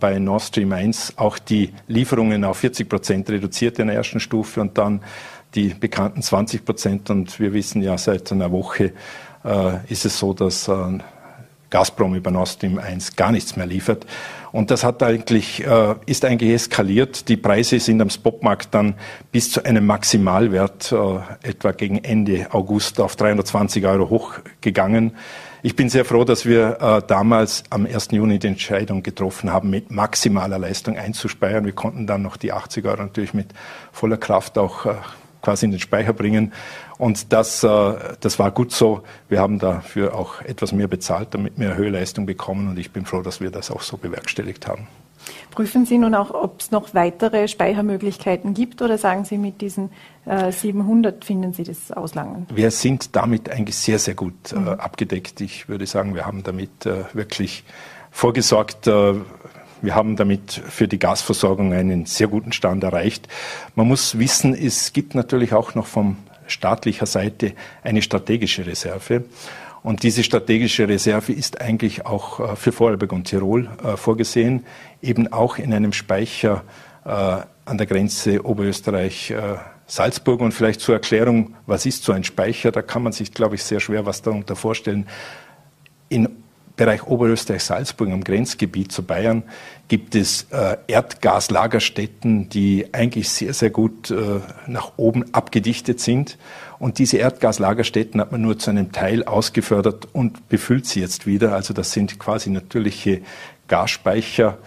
[0.00, 4.60] bei Nord Stream 1 auch die Lieferungen auf 40 Prozent reduziert in der ersten Stufe
[4.60, 5.02] und dann
[5.54, 7.10] die bekannten 20 Prozent.
[7.10, 8.92] Und wir wissen ja seit einer Woche
[9.44, 10.98] äh, ist es so, dass äh,
[11.70, 14.06] Gazprom über Nord Stream 1 gar nichts mehr liefert.
[14.52, 17.28] Und das hat eigentlich, äh, ist eigentlich eskaliert.
[17.28, 18.94] Die Preise sind am Spotmarkt dann
[19.32, 25.12] bis zu einem Maximalwert äh, etwa gegen Ende August auf 320 Euro hochgegangen.
[25.64, 28.08] Ich bin sehr froh, dass wir äh, damals am 1.
[28.10, 31.64] Juni die Entscheidung getroffen haben, mit maximaler Leistung einzuspeichern.
[31.64, 33.54] Wir konnten dann noch die 80 Euro natürlich mit
[33.92, 34.94] voller Kraft auch äh,
[35.40, 36.52] quasi in den Speicher bringen.
[36.98, 39.04] Und das, äh, das war gut so.
[39.28, 42.68] Wir haben dafür auch etwas mehr bezahlt, damit wir Höheleistung bekommen.
[42.68, 44.88] Und ich bin froh, dass wir das auch so bewerkstelligt haben.
[45.50, 49.90] Prüfen Sie nun auch, ob es noch weitere Speichermöglichkeiten gibt oder sagen Sie, mit diesen
[50.24, 52.46] äh, 700 finden Sie das auslangen?
[52.54, 54.68] Wir sind damit eigentlich sehr, sehr gut äh, mhm.
[54.68, 55.40] abgedeckt.
[55.40, 57.64] Ich würde sagen, wir haben damit äh, wirklich
[58.10, 58.86] vorgesorgt.
[58.86, 59.14] Äh,
[59.82, 63.26] wir haben damit für die Gasversorgung einen sehr guten Stand erreicht.
[63.74, 69.24] Man muss wissen, es gibt natürlich auch noch von staatlicher Seite eine strategische Reserve.
[69.82, 74.64] Und diese strategische Reserve ist eigentlich auch äh, für Vorarlberg und Tirol äh, vorgesehen,
[75.02, 76.64] eben auch in einem Speicher
[77.04, 80.40] äh, an der Grenze Oberösterreich-Salzburg.
[80.40, 82.72] Und vielleicht zur Erklärung, was ist so ein Speicher?
[82.72, 85.06] Da kann man sich, glaube ich, sehr schwer was darunter vorstellen.
[86.08, 86.28] In
[86.74, 89.42] Bereich Oberösterreich-Salzburg am Grenzgebiet zu Bayern
[89.88, 96.38] gibt es äh, Erdgaslagerstätten, die eigentlich sehr, sehr gut äh, nach oben abgedichtet sind.
[96.78, 101.52] Und diese Erdgaslagerstätten hat man nur zu einem Teil ausgefördert und befüllt sie jetzt wieder.
[101.54, 103.20] Also das sind quasi natürliche
[103.68, 104.58] Gasspeicher,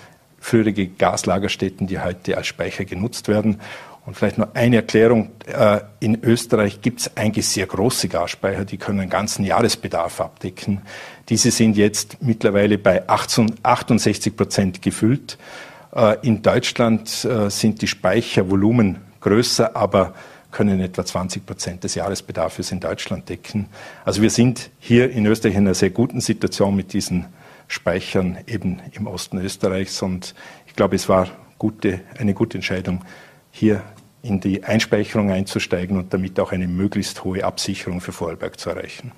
[0.45, 3.60] frühere Gaslagerstätten, die heute als Speicher genutzt werden.
[4.05, 5.31] Und vielleicht noch eine Erklärung.
[5.47, 10.81] Äh, in Österreich gibt es eigentlich sehr große Gasspeicher, die können einen ganzen Jahresbedarf abdecken.
[11.29, 15.39] Diese sind jetzt mittlerweile bei 68 Prozent gefüllt.
[15.95, 20.13] Äh, in Deutschland äh, sind die Speichervolumen größer, aber
[20.51, 23.65] können etwa 20 Prozent des Jahresbedarfs in Deutschland decken.
[24.05, 27.25] Also wir sind hier in Österreich in einer sehr guten Situation mit diesen
[27.67, 30.01] Speichern eben im Osten Österreichs.
[30.01, 30.36] Und
[30.67, 33.04] ich glaube, es war gute, eine gute Entscheidung,
[33.51, 33.84] hier
[34.21, 39.12] in die Einspeicherung einzusteigen und damit auch eine möglichst hohe Absicherung für Vorarlberg zu erreichen.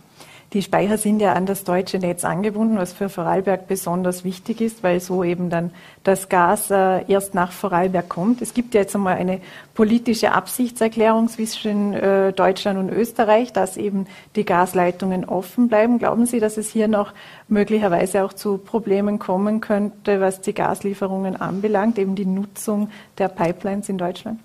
[0.53, 4.81] Die Speicher sind ja an das deutsche Netz angebunden, was für Vorarlberg besonders wichtig ist,
[4.81, 5.71] weil so eben dann
[6.05, 8.41] das Gas äh, erst nach Vorarlberg kommt.
[8.41, 9.41] Es gibt ja jetzt einmal eine
[9.73, 14.07] politische Absichtserklärung zwischen äh, Deutschland und Österreich, dass eben
[14.37, 15.99] die Gasleitungen offen bleiben.
[15.99, 17.11] Glauben Sie, dass es hier noch
[17.49, 23.89] möglicherweise auch zu Problemen kommen könnte, was die Gaslieferungen anbelangt, eben die Nutzung der Pipelines
[23.89, 24.39] in Deutschland?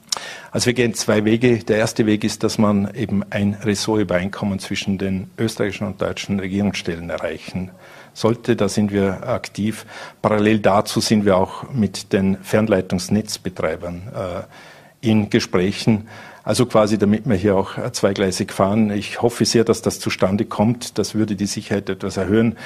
[0.51, 1.59] Also wir gehen zwei Wege.
[1.59, 7.09] Der erste Weg ist, dass man eben ein Ressortübereinkommen zwischen den österreichischen und deutschen Regierungsstellen
[7.11, 7.71] erreichen
[8.13, 8.57] sollte.
[8.57, 9.87] Da sind wir aktiv.
[10.21, 16.09] Parallel dazu sind wir auch mit den Fernleitungsnetzbetreibern äh, in Gesprächen.
[16.45, 18.91] Also quasi, damit wir hier auch zweigleisig fahren.
[18.91, 20.99] Ich hoffe sehr, dass das zustande kommt.
[20.99, 22.59] Das würde die Sicherheit etwas erhöhen.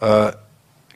[0.00, 0.32] Äh,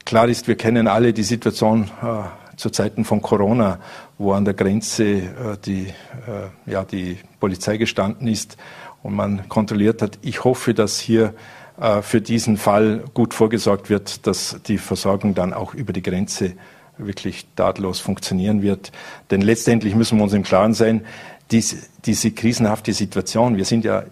[0.05, 3.79] klar ist, wir kennen alle die Situation äh, zu Zeiten von Corona,
[4.19, 5.23] wo an der Grenze äh,
[5.65, 8.57] die, äh, ja, die Polizei gestanden ist
[9.03, 10.19] und man kontrolliert hat.
[10.23, 11.35] Ich hoffe, dass hier
[11.81, 16.55] äh, für diesen Fall gut vorgesorgt wird, dass die Versorgung dann auch über die Grenze
[16.97, 18.93] wirklich tadellos funktionieren wird.
[19.31, 21.05] Denn letztendlich müssen wir uns im Klaren sein,
[21.51, 24.05] diese, diese krisenhafte Situation, wir sind ja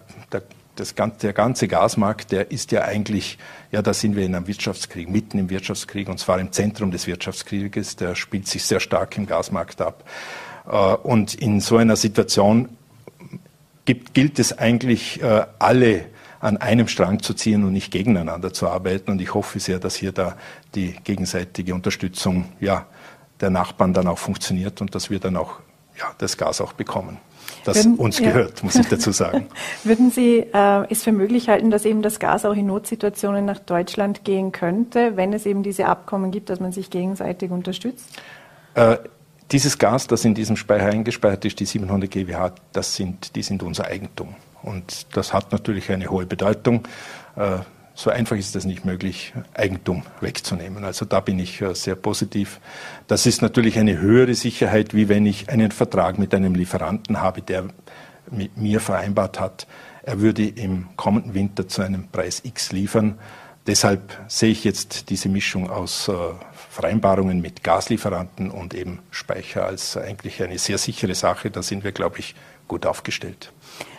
[0.75, 3.37] das, der ganze Gasmarkt, der ist ja eigentlich,
[3.71, 7.05] ja, da sind wir in einem Wirtschaftskrieg, mitten im Wirtschaftskrieg, und zwar im Zentrum des
[7.05, 10.03] Wirtschaftskrieges, der spielt sich sehr stark im Gasmarkt ab.
[10.67, 12.69] Äh, und in so einer Situation
[13.85, 16.05] gibt, gilt es eigentlich, äh, alle
[16.39, 19.11] an einem Strang zu ziehen und nicht gegeneinander zu arbeiten.
[19.11, 20.35] Und ich hoffe sehr, dass hier da
[20.75, 22.85] die gegenseitige Unterstützung ja,
[23.39, 25.59] der Nachbarn dann auch funktioniert und dass wir dann auch
[25.97, 27.17] ja, das Gas auch bekommen
[27.63, 28.65] das Würden, uns gehört, ja.
[28.65, 29.47] muss ich dazu sagen.
[29.83, 33.59] Würden Sie äh, es für möglich halten, dass eben das Gas auch in Notsituationen nach
[33.59, 38.09] Deutschland gehen könnte, wenn es eben diese Abkommen gibt, dass man sich gegenseitig unterstützt?
[38.75, 38.97] Äh,
[39.51, 43.63] dieses Gas, das in diesem Speicher eingespeichert ist, die 700 GWH, das sind, die sind
[43.63, 44.35] unser Eigentum.
[44.63, 46.87] Und das hat natürlich eine hohe Bedeutung.
[47.35, 47.59] Äh,
[47.95, 50.83] so einfach ist es nicht möglich, Eigentum wegzunehmen.
[50.83, 52.59] Also da bin ich äh, sehr positiv.
[53.07, 57.41] Das ist natürlich eine höhere Sicherheit, wie wenn ich einen Vertrag mit einem Lieferanten habe,
[57.41, 57.65] der
[58.31, 59.67] mit mir vereinbart hat,
[60.03, 63.17] er würde im kommenden Winter zu einem Preis X liefern.
[63.67, 66.13] Deshalb sehe ich jetzt diese Mischung aus äh,
[66.69, 71.51] Vereinbarungen mit Gaslieferanten und eben Speicher als eigentlich eine sehr sichere Sache.
[71.51, 72.35] Da sind wir, glaube ich,
[72.67, 73.53] gut aufgestellt.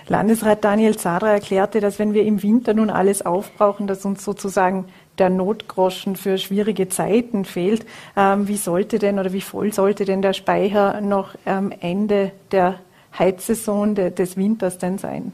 [0.07, 4.87] Landesrat Daniel Zadra erklärte, dass wenn wir im Winter nun alles aufbrauchen, dass uns sozusagen
[5.19, 7.87] der Notgroschen für schwierige Zeiten fehlt.
[8.17, 12.81] Ähm, wie sollte denn oder wie voll sollte denn der Speicher noch am Ende der
[13.19, 15.33] Heizsaison de, des Winters denn sein?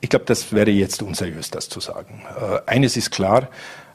[0.00, 2.22] Ich glaube, das wäre jetzt unseriös, das zu sagen.
[2.40, 3.48] Äh, eines ist klar,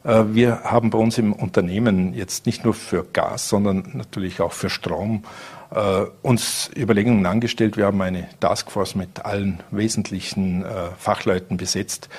[0.08, 4.70] wir haben bei uns im Unternehmen jetzt nicht nur für Gas, sondern natürlich auch für
[4.70, 5.24] Strom
[5.72, 7.78] äh, uns Überlegungen angestellt.
[7.78, 12.10] Wir haben eine Taskforce mit allen wesentlichen äh, Fachleuten besetzt,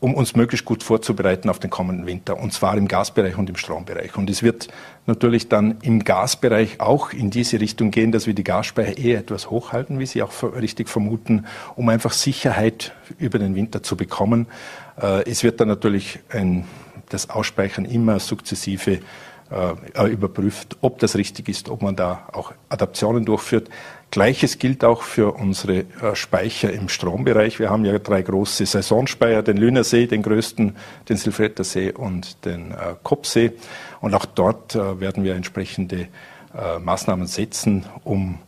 [0.00, 3.56] um uns möglichst gut vorzubereiten auf den kommenden Winter, und zwar im Gasbereich und im
[3.56, 4.16] Strombereich.
[4.16, 4.68] Und es wird
[5.06, 9.50] natürlich dann im Gasbereich auch in diese Richtung gehen, dass wir die Gasspeicher eher etwas
[9.50, 14.46] hochhalten, wie Sie auch richtig vermuten, um einfach Sicherheit über den Winter zu bekommen.
[15.00, 16.64] Äh, es wird dann natürlich ein,
[17.08, 19.00] das Ausspeichern immer sukzessive
[19.50, 23.70] äh, überprüft, ob das richtig ist, ob man da auch Adaptionen durchführt.
[24.10, 27.58] Gleiches gilt auch für unsere äh, Speicher im Strombereich.
[27.58, 30.76] Wir haben ja drei große Saisonspeicher, den Lünersee, den größten,
[31.08, 33.52] den Silfrettersee und den äh, Kopsee.
[34.00, 36.08] Und auch dort äh, werden wir entsprechende
[36.54, 38.38] äh, Maßnahmen setzen, um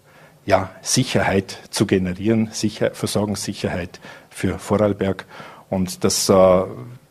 [0.46, 5.27] ja, Sicherheit zu generieren, Sicher Versorgungssicherheit für Vorarlberg.
[5.68, 6.62] Und das, äh,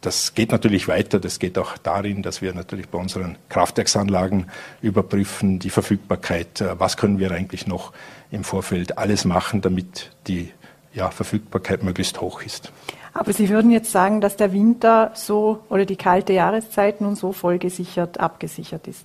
[0.02, 1.20] das geht natürlich weiter.
[1.20, 4.48] Das geht auch darin, dass wir natürlich bei unseren Kraftwerksanlagen
[4.82, 7.94] überprüfen, die Verfügbarkeit, äh, was können wir eigentlich noch
[8.32, 10.52] im Vorfeld alles machen, damit die
[10.94, 12.72] ja, Verfügbarkeit möglichst hoch ist.
[13.14, 17.32] Aber Sie würden jetzt sagen, dass der Winter so oder die kalte Jahreszeit nun so
[17.34, 19.04] vollgesichert, abgesichert ist?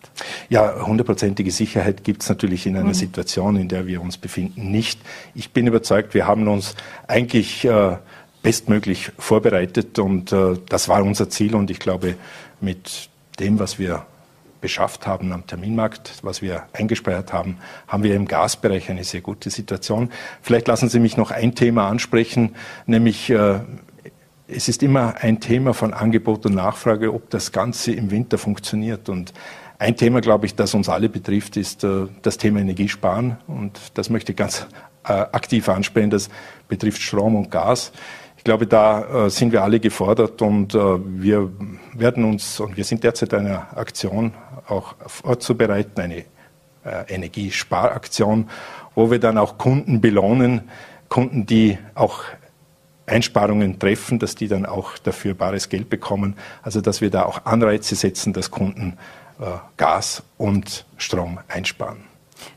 [0.50, 2.94] Ja, hundertprozentige Sicherheit gibt es natürlich in einer mhm.
[2.94, 5.00] Situation, in der wir uns befinden, nicht.
[5.34, 6.74] Ich bin überzeugt, wir haben uns
[7.08, 7.96] eigentlich äh,
[8.44, 12.14] bestmöglich vorbereitet und äh, das war unser Ziel und ich glaube,
[12.60, 13.08] mit
[13.40, 14.06] dem, was wir
[14.60, 17.56] beschafft haben am Terminmarkt, was wir eingespeichert haben,
[17.88, 20.10] haben wir im Gasbereich eine sehr gute Situation.
[20.42, 22.54] Vielleicht lassen Sie mich noch ein Thema ansprechen,
[22.86, 23.60] nämlich äh,
[24.46, 29.08] es ist immer ein Thema von Angebot und Nachfrage, ob das Ganze im Winter funktioniert.
[29.08, 29.32] Und
[29.78, 33.38] ein Thema, glaube ich, das uns alle betrifft, ist äh, das Thema Energiesparen.
[33.46, 34.66] Und das möchte ich ganz
[35.04, 36.10] äh, aktiv ansprechen.
[36.10, 36.28] Das
[36.68, 37.92] betrifft Strom und Gas.
[38.44, 41.50] Ich glaube, da äh, sind wir alle gefordert und äh, wir
[41.94, 44.34] werden uns, und wir sind derzeit eine Aktion
[44.68, 46.24] auch vorzubereiten, eine äh,
[47.08, 48.50] Energiesparaktion,
[48.94, 50.60] wo wir dann auch Kunden belohnen,
[51.08, 52.24] Kunden, die auch
[53.06, 56.36] Einsparungen treffen, dass die dann auch dafür bares Geld bekommen.
[56.60, 58.98] Also dass wir da auch Anreize setzen, dass Kunden
[59.78, 62.04] Gas und Strom einsparen.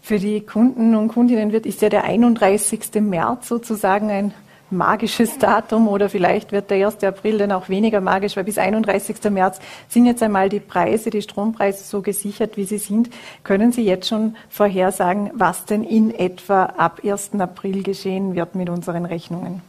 [0.02, 3.02] Für die Kunden und Kundinnen wird ist ja der 31.
[3.02, 4.34] März sozusagen ein
[4.70, 7.04] magisches Datum oder vielleicht wird der 1.
[7.04, 9.18] April dann auch weniger magisch, weil bis 31.
[9.30, 13.10] März sind jetzt einmal die Preise, die Strompreise so gesichert, wie sie sind.
[13.44, 17.32] Können Sie jetzt schon vorhersagen, was denn in etwa ab 1.
[17.40, 19.62] April geschehen wird mit unseren Rechnungen?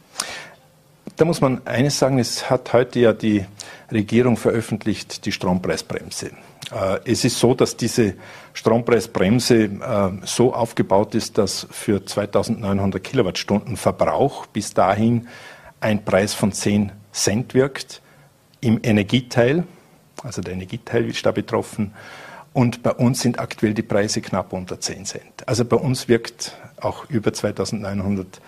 [1.15, 3.45] Da muss man eines sagen, es hat heute ja die
[3.91, 6.31] Regierung veröffentlicht, die Strompreisbremse.
[6.71, 8.15] Äh, es ist so, dass diese
[8.53, 15.27] Strompreisbremse äh, so aufgebaut ist, dass für 2900 Kilowattstunden Verbrauch bis dahin
[15.79, 18.01] ein Preis von 10 Cent wirkt
[18.61, 19.63] im Energieteil.
[20.23, 21.93] Also der Energieteil ist da betroffen.
[22.51, 25.47] Und bei uns sind aktuell die Preise knapp unter 10 Cent.
[25.47, 28.41] Also bei uns wirkt auch über 2900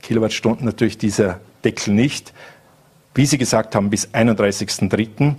[0.00, 2.32] Kilowattstunden natürlich dieser Deckel nicht.
[3.14, 5.36] Wie Sie gesagt haben, bis 31.03.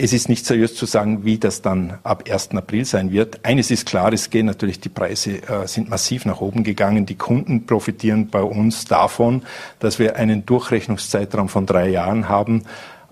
[0.00, 2.50] Es ist nicht seriös zu sagen, wie das dann ab 1.
[2.52, 3.44] April sein wird.
[3.44, 7.04] Eines ist klar, es gehen natürlich, die Preise äh, sind massiv nach oben gegangen.
[7.04, 9.42] Die Kunden profitieren bei uns davon,
[9.80, 12.62] dass wir einen Durchrechnungszeitraum von drei Jahren haben.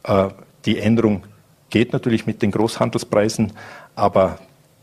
[0.04, 0.28] Äh,
[0.64, 1.24] die Änderung
[1.70, 3.52] geht natürlich mit den Großhandelspreisen,
[3.96, 4.38] aber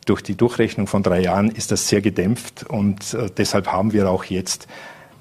[0.05, 4.09] durch die Durchrechnung von drei Jahren ist das sehr gedämpft und äh, deshalb haben wir
[4.09, 4.67] auch jetzt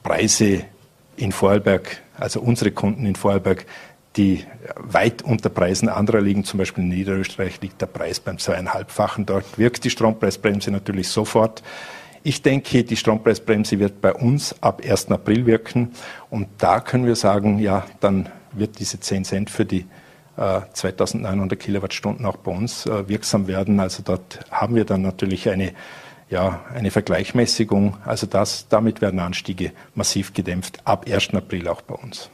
[0.03, 0.65] Preise
[1.17, 3.67] in Vorarlberg, also unsere Kunden in Vorarlberg,
[4.17, 4.45] die
[4.77, 6.45] weit unter Preisen anderer liegen.
[6.45, 9.27] Zum Beispiel in Niederösterreich liegt der Preis beim zweieinhalbfachen.
[9.27, 11.63] Dort wirkt die Strompreisbremse natürlich sofort.
[12.23, 15.11] Ich denke, die Strompreisbremse wird bei uns ab 1.
[15.11, 15.93] April wirken.
[16.31, 19.87] Und da können wir sagen, ja, dann wird diese 10 Cent für die
[20.37, 23.81] äh, 2900 Kilowattstunden auch bei uns äh, wirksam werden.
[23.81, 25.73] Also dort haben wir dann natürlich eine,
[26.31, 27.97] ja, eine Vergleichmäßigung.
[28.05, 31.35] Also das, damit werden Anstiege massiv gedämpft ab 1.
[31.35, 32.31] April auch bei uns.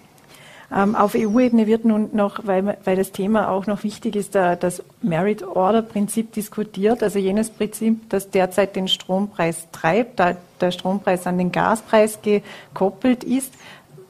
[0.75, 4.55] Ähm, auf EU-Ebene wird nun noch, weil, weil das Thema auch noch wichtig ist, da,
[4.55, 11.39] das Merit-Order-Prinzip diskutiert, also jenes Prinzip, das derzeit den Strompreis treibt, da der Strompreis an
[11.39, 13.55] den Gaspreis gekoppelt ist.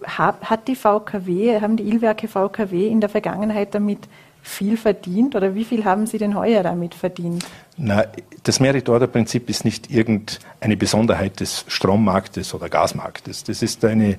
[0.05, 4.09] Hat, die VKW, haben die Ilwerke VKW in der Vergangenheit damit
[4.43, 7.45] viel verdient oder wie viel haben Sie denn heuer damit verdient?
[7.77, 8.05] Na,
[8.43, 13.45] das Merit-Order-Prinzip ist nicht irgendeine Besonderheit des Strommarktes oder Gasmarktes.
[13.45, 14.17] Das ist eine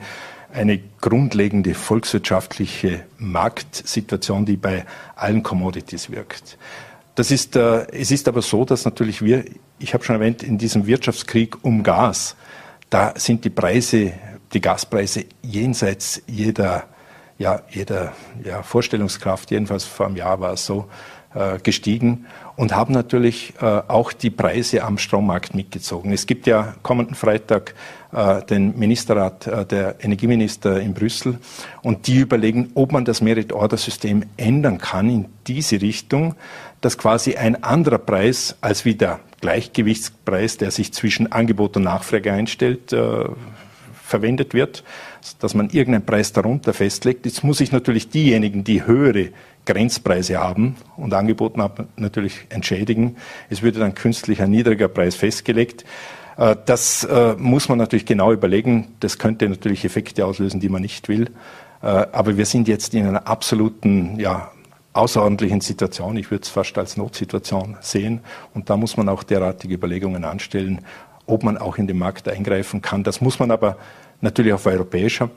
[0.51, 4.85] eine grundlegende volkswirtschaftliche Marktsituation, die bei
[5.15, 6.57] allen Commodities wirkt.
[7.15, 9.45] Das ist, äh, es ist aber so, dass natürlich wir,
[9.77, 12.35] ich habe schon erwähnt, in diesem Wirtschaftskrieg um Gas,
[12.89, 14.13] da sind die Preise,
[14.53, 16.85] die Gaspreise jenseits jeder,
[17.37, 20.89] ja, jeder ja, Vorstellungskraft, jedenfalls vor einem Jahr war es so,
[21.63, 22.25] gestiegen
[22.59, 26.11] und haben natürlich äh, auch die Preise am Strommarkt mitgezogen.
[26.11, 27.73] Es gibt ja kommenden Freitag
[28.11, 31.39] äh, den Ministerrat äh, der Energieminister in Brüssel
[31.83, 36.35] und die überlegen, ob man das Merit-Order-System ändern kann in diese Richtung,
[36.81, 42.33] dass quasi ein anderer Preis als wie der Gleichgewichtspreis, der sich zwischen Angebot und Nachfrage
[42.33, 43.25] einstellt, äh,
[44.03, 44.83] verwendet wird,
[45.39, 47.25] dass man irgendeinen Preis darunter festlegt.
[47.25, 49.29] Jetzt muss ich natürlich diejenigen, die höhere
[49.69, 53.17] Grenzpreise haben und angeboten haben, natürlich entschädigen.
[53.51, 55.85] Es würde dann künstlich ein niedriger Preis festgelegt.
[56.37, 58.95] Äh, das äh, muss man natürlich genau überlegen.
[58.99, 61.27] Das könnte natürlich Effekte auslösen, die man nicht will.
[61.83, 64.51] Äh, aber wir sind jetzt in einer absoluten, ja,
[64.93, 66.17] außerordentlichen Situation.
[66.17, 68.21] Ich würde es fast als Notsituation sehen.
[68.55, 70.81] Und da muss man auch derartige Überlegungen anstellen,
[71.27, 73.03] ob man auch in den Markt eingreifen kann.
[73.03, 73.77] Das muss man aber
[74.19, 75.29] natürlich auf europäischer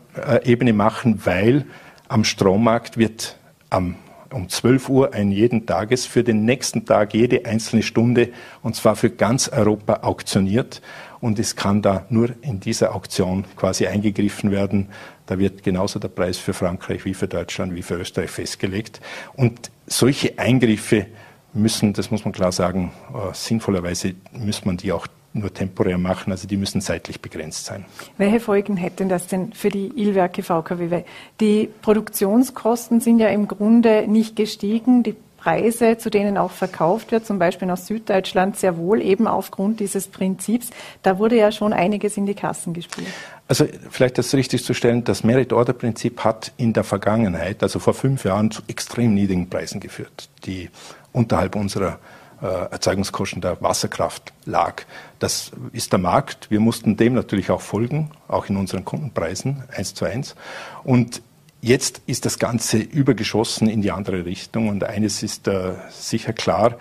[0.42, 1.66] Ebene machen, weil
[2.08, 3.36] am Strommarkt wird
[3.68, 3.96] am
[4.32, 8.30] um 12 Uhr ein jeden Tages für den nächsten Tag jede einzelne Stunde
[8.62, 10.82] und zwar für ganz Europa auktioniert.
[11.20, 14.88] Und es kann da nur in dieser Auktion quasi eingegriffen werden.
[15.26, 19.00] Da wird genauso der Preis für Frankreich wie für Deutschland wie für Österreich festgelegt.
[19.34, 21.06] Und solche Eingriffe
[21.54, 26.30] müssen, das muss man klar sagen, äh, sinnvollerweise muss man die auch nur temporär machen,
[26.30, 27.84] also die müssen zeitlich begrenzt sein.
[28.18, 31.04] Welche Folgen hätten das denn für die Ilwerke VKW?
[31.40, 37.26] Die Produktionskosten sind ja im Grunde nicht gestiegen, die Preise, zu denen auch verkauft wird,
[37.26, 40.70] zum Beispiel aus Süddeutschland, sehr wohl eben aufgrund dieses Prinzips.
[41.02, 43.08] Da wurde ja schon einiges in die Kassen gespielt.
[43.48, 48.24] Also vielleicht das richtig zu stellen, das Merit-Order-Prinzip hat in der Vergangenheit, also vor fünf
[48.24, 50.70] Jahren, zu extrem niedrigen Preisen geführt, die
[51.12, 51.98] unterhalb unserer
[52.46, 54.82] Erzeugungskosten der Wasserkraft lag.
[55.18, 56.50] Das ist der Markt.
[56.50, 60.34] Wir mussten dem natürlich auch folgen, auch in unseren Kundenpreisen eins zu eins.
[60.82, 61.22] Und
[61.60, 64.68] jetzt ist das Ganze übergeschossen in die andere Richtung.
[64.68, 66.76] Und eines ist äh, sicher klar,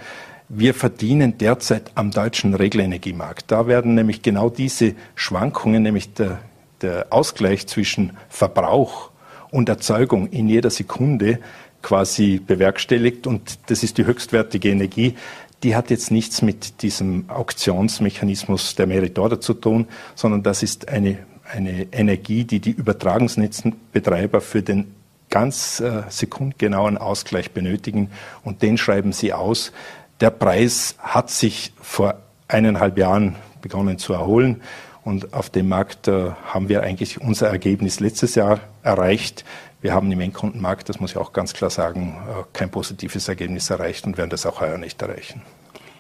[0.50, 3.52] wir verdienen derzeit am deutschen Regelenergiemarkt.
[3.52, 6.39] Da werden nämlich genau diese Schwankungen, nämlich der,
[6.82, 9.12] der Ausgleich zwischen Verbrauch
[9.50, 11.39] und Erzeugung in jeder Sekunde
[11.82, 15.15] quasi bewerkstelligt und das ist die höchstwertige Energie,
[15.63, 21.19] die hat jetzt nichts mit diesem Auktionsmechanismus der Meritorder zu tun, sondern das ist eine,
[21.52, 24.93] eine Energie, die die Übertragungsnetzbetreiber für den
[25.30, 28.10] ganz äh, sekundgenauen Ausgleich benötigen
[28.43, 29.71] und den schreiben sie aus.
[30.19, 32.15] Der Preis hat sich vor
[32.47, 34.62] eineinhalb Jahren begonnen zu erholen
[35.04, 39.45] und auf dem Markt äh, haben wir eigentlich unser Ergebnis letztes Jahr erreicht.
[39.82, 43.70] Wir haben im Endkundenmarkt, das muss ich auch ganz klar sagen, äh, kein positives Ergebnis
[43.70, 45.41] erreicht und werden das auch heuer nicht erreichen.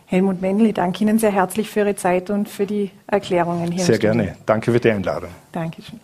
[0.05, 3.83] Helmut Mendel, ich danke Ihnen sehr herzlich für Ihre Zeit und für die Erklärungen hier.
[3.83, 4.35] Sehr gerne.
[4.45, 5.29] Danke für die Einladung.
[5.51, 5.99] Dankeschön.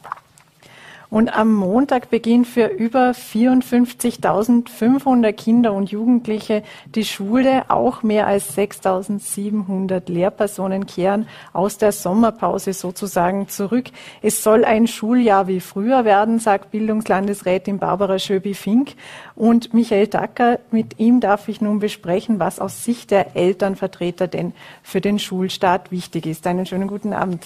[1.10, 6.64] Und am Montag beginnt für über 54.500 Kinder und Jugendliche
[6.96, 7.70] die Schule.
[7.70, 13.86] Auch mehr als 6.700 Lehrpersonen kehren aus der Sommerpause sozusagen zurück.
[14.22, 18.96] Es soll ein Schuljahr wie früher werden, sagt Bildungslandesrätin Barbara Schöbi-Fink.
[19.36, 24.52] Und Michael Dacker, mit ihm darf ich nun besprechen, was aus Sicht der Elternvertreter denn
[24.84, 26.46] für den Schulstart wichtig ist.
[26.48, 27.46] Einen schönen guten Abend.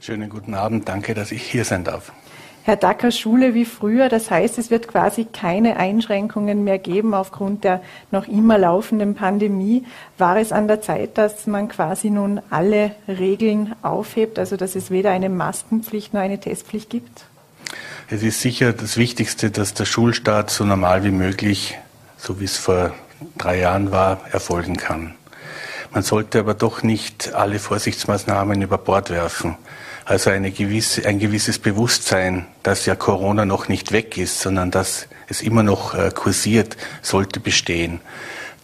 [0.00, 0.88] Schönen guten Abend.
[0.88, 2.12] Danke, dass ich hier sein darf.
[2.66, 4.08] Herr Dacker, Schule wie früher.
[4.08, 9.84] Das heißt, es wird quasi keine Einschränkungen mehr geben aufgrund der noch immer laufenden Pandemie.
[10.16, 14.90] War es an der Zeit, dass man quasi nun alle Regeln aufhebt, also dass es
[14.90, 17.26] weder eine Maskenpflicht noch eine Testpflicht gibt?
[18.08, 21.78] Es ist sicher das Wichtigste, dass der Schulstart so normal wie möglich,
[22.16, 22.94] so wie es vor
[23.36, 25.14] drei Jahren war, erfolgen kann.
[25.92, 29.56] Man sollte aber doch nicht alle Vorsichtsmaßnahmen über Bord werfen.
[30.04, 35.08] Also eine gewisse, ein gewisses Bewusstsein, dass ja Corona noch nicht weg ist, sondern dass
[35.28, 38.00] es immer noch äh, kursiert, sollte bestehen.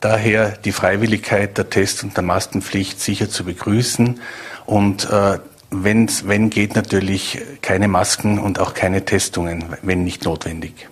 [0.01, 4.21] Daher die Freiwilligkeit der Test- und der Maskenpflicht sicher zu begrüßen
[4.67, 5.39] und äh,
[5.71, 10.90] wenn's, wenn geht natürlich keine Masken und auch keine Testungen, wenn nicht notwendig.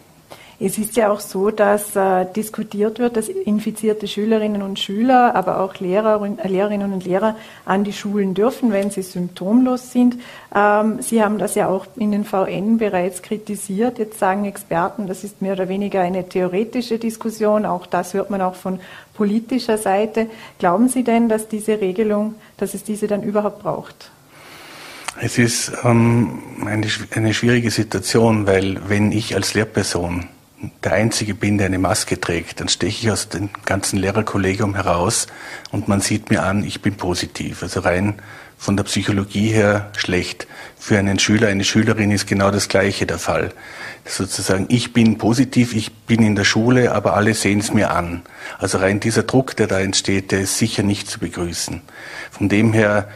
[0.61, 5.61] Es ist ja auch so, dass äh, diskutiert wird, dass infizierte Schülerinnen und Schüler, aber
[5.61, 10.17] auch Lehrer, äh, Lehrerinnen und Lehrer an die Schulen dürfen, wenn sie symptomlos sind.
[10.53, 14.01] Ähm, sie haben das ja auch in den VN bereits kritisiert.
[14.01, 17.65] Jetzt sagen Experten, das ist mehr oder weniger eine theoretische Diskussion.
[17.65, 18.81] Auch das hört man auch von
[19.15, 20.27] politischer Seite.
[20.59, 24.11] Glauben Sie denn, dass diese Regelung, dass es diese dann überhaupt braucht?
[25.21, 30.27] Es ist ähm, eine, eine schwierige Situation, weil wenn ich als Lehrperson
[30.83, 35.29] der Einzige bin, der eine Maske trägt, dann steche ich aus dem ganzen Lehrerkollegium heraus
[35.71, 37.63] und man sieht mir an, ich bin positiv.
[37.63, 38.21] Also rein
[38.57, 40.49] von der Psychologie her schlecht.
[40.77, 43.53] Für einen Schüler, eine Schülerin ist genau das Gleiche der Fall.
[44.05, 48.23] Sozusagen, ich bin positiv, ich bin in der Schule, aber alle sehen es mir an.
[48.59, 51.83] Also rein dieser Druck, der da entsteht, der ist sicher nicht zu begrüßen.
[52.33, 53.09] Von dem her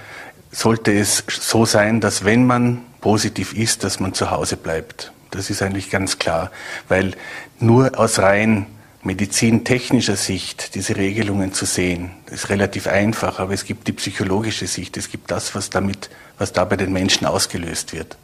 [0.53, 5.12] sollte es so sein, dass wenn man positiv ist, dass man zu Hause bleibt.
[5.33, 6.51] Das ist eigentlich ganz klar,
[6.89, 7.12] weil
[7.59, 8.66] nur aus rein
[9.03, 14.97] medizintechnischer Sicht diese Regelungen zu sehen, ist relativ einfach, aber es gibt die psychologische Sicht,
[14.97, 16.09] es gibt das, was damit,
[16.39, 18.16] was da bei den Menschen ausgelöst wird.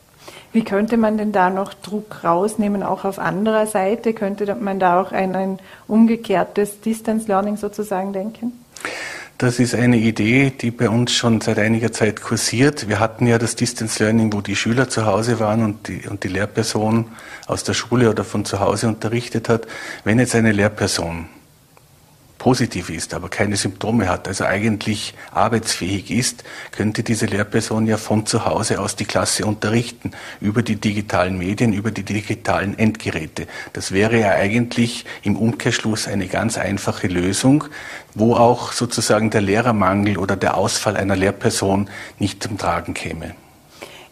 [0.52, 4.14] Wie könnte man denn da noch Druck rausnehmen, auch auf anderer Seite?
[4.14, 8.52] Könnte man da auch ein, ein umgekehrtes Distance Learning sozusagen denken?
[9.38, 12.88] Das ist eine Idee, die bei uns schon seit einiger Zeit kursiert.
[12.88, 16.24] Wir hatten ja das Distance Learning, wo die Schüler zu Hause waren und die, und
[16.24, 17.06] die Lehrperson
[17.46, 19.68] aus der Schule oder von zu Hause unterrichtet hat.
[20.02, 21.28] Wenn jetzt eine Lehrperson
[22.38, 28.26] positiv ist, aber keine Symptome hat, also eigentlich arbeitsfähig ist, könnte diese Lehrperson ja von
[28.26, 33.46] zu Hause aus die Klasse unterrichten, über die digitalen Medien, über die digitalen Endgeräte.
[33.72, 37.64] Das wäre ja eigentlich im Umkehrschluss eine ganz einfache Lösung,
[38.14, 43.34] wo auch sozusagen der Lehrermangel oder der Ausfall einer Lehrperson nicht zum Tragen käme.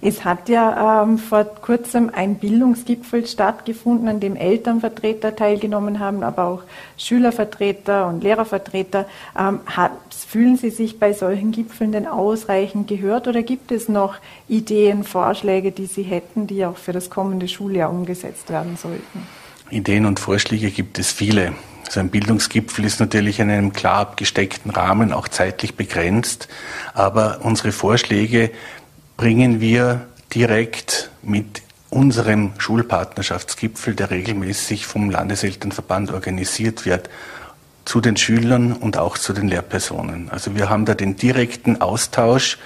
[0.03, 6.45] Es hat ja ähm, vor kurzem ein Bildungsgipfel stattgefunden, an dem Elternvertreter teilgenommen haben, aber
[6.45, 6.63] auch
[6.99, 9.07] Schülervertreter und Lehrervertreter.
[9.39, 9.93] Ähm, hat,
[10.29, 14.17] fühlen Sie sich bei solchen Gipfeln denn ausreichend gehört oder gibt es noch
[14.49, 19.27] Ideen, Vorschläge, die Sie hätten, die auch für das kommende Schuljahr umgesetzt werden sollten?
[19.71, 21.55] Ideen und Vorschläge gibt es viele.
[21.89, 26.49] So ein Bildungsgipfel ist natürlich in einem klar abgesteckten Rahmen, auch zeitlich begrenzt.
[26.95, 28.51] Aber unsere Vorschläge
[29.17, 37.09] bringen wir direkt mit unserem Schulpartnerschaftsgipfel, der regelmäßig vom Landeselternverband organisiert wird,
[37.85, 40.29] zu den Schülern und auch zu den Lehrpersonen.
[40.31, 42.59] Also wir haben da den direkten Austausch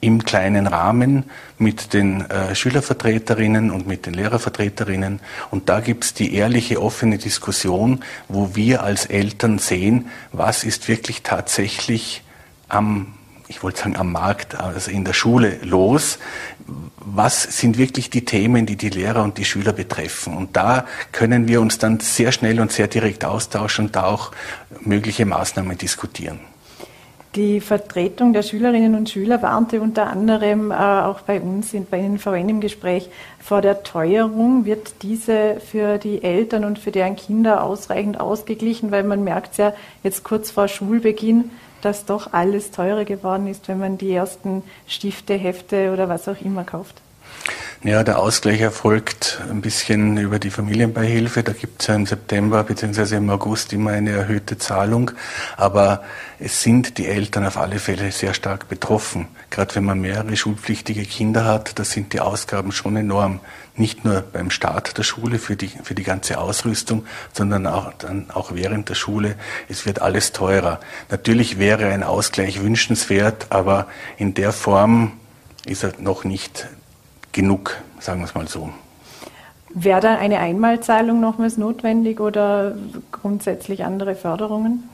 [0.00, 1.24] im kleinen Rahmen
[1.58, 5.18] mit den äh, Schülervertreterinnen und mit den Lehrervertreterinnen.
[5.50, 11.22] Und da gibt's die ehrliche, offene Diskussion, wo wir als Eltern sehen, was ist wirklich
[11.22, 12.22] tatsächlich
[12.68, 13.17] am
[13.48, 16.18] ich wollte sagen am Markt, also in der Schule los.
[16.98, 20.36] Was sind wirklich die Themen, die die Lehrer und die Schüler betreffen?
[20.36, 24.32] Und da können wir uns dann sehr schnell und sehr direkt austauschen und da auch
[24.80, 26.40] mögliche Maßnahmen diskutieren.
[27.34, 32.00] Die Vertretung der Schülerinnen und Schüler warnte unter anderem äh, auch bei uns in, bei
[32.18, 34.64] VN im Gespräch vor der Teuerung.
[34.64, 38.90] Wird diese für die Eltern und für deren Kinder ausreichend ausgeglichen?
[38.90, 41.50] Weil man merkt ja jetzt kurz vor Schulbeginn,
[41.82, 46.40] dass doch alles teurer geworden ist, wenn man die ersten Stifte, Hefte oder was auch
[46.40, 47.00] immer kauft?
[47.84, 51.44] Ja, der Ausgleich erfolgt ein bisschen über die Familienbeihilfe.
[51.44, 53.18] Da gibt es ja im September bzw.
[53.18, 55.12] im August immer eine erhöhte Zahlung.
[55.56, 56.02] Aber
[56.40, 59.28] es sind die Eltern auf alle Fälle sehr stark betroffen.
[59.50, 63.38] Gerade wenn man mehrere schulpflichtige Kinder hat, da sind die Ausgaben schon enorm.
[63.76, 68.28] Nicht nur beim Start der Schule für die, für die ganze Ausrüstung, sondern auch, dann
[68.32, 69.36] auch während der Schule.
[69.68, 70.80] Es wird alles teurer.
[71.10, 73.86] Natürlich wäre ein Ausgleich wünschenswert, aber
[74.16, 75.12] in der Form
[75.64, 76.66] ist er noch nicht
[77.38, 78.70] genug, sagen wir es mal so.
[79.70, 82.74] Wäre da eine Einmalzahlung nochmals notwendig oder
[83.12, 84.88] grundsätzlich andere Förderungen?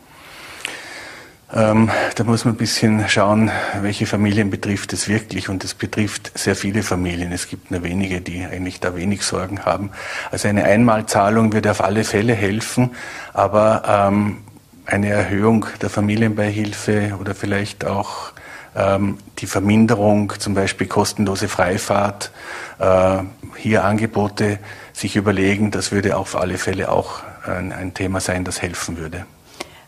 [1.54, 5.48] Ähm, da muss man ein bisschen schauen, welche Familien betrifft es wirklich.
[5.48, 7.32] Und es betrifft sehr viele Familien.
[7.32, 9.90] Es gibt nur wenige, die eigentlich da wenig Sorgen haben.
[10.30, 12.90] Also eine Einmalzahlung würde auf alle Fälle helfen,
[13.32, 14.38] aber ähm,
[14.84, 18.33] eine Erhöhung der Familienbeihilfe oder vielleicht auch
[18.76, 22.30] ähm, die Verminderung, zum Beispiel kostenlose Freifahrt,
[22.78, 23.18] äh,
[23.56, 24.58] hier Angebote
[24.92, 29.26] sich überlegen, das würde auf alle Fälle auch ein, ein Thema sein, das helfen würde.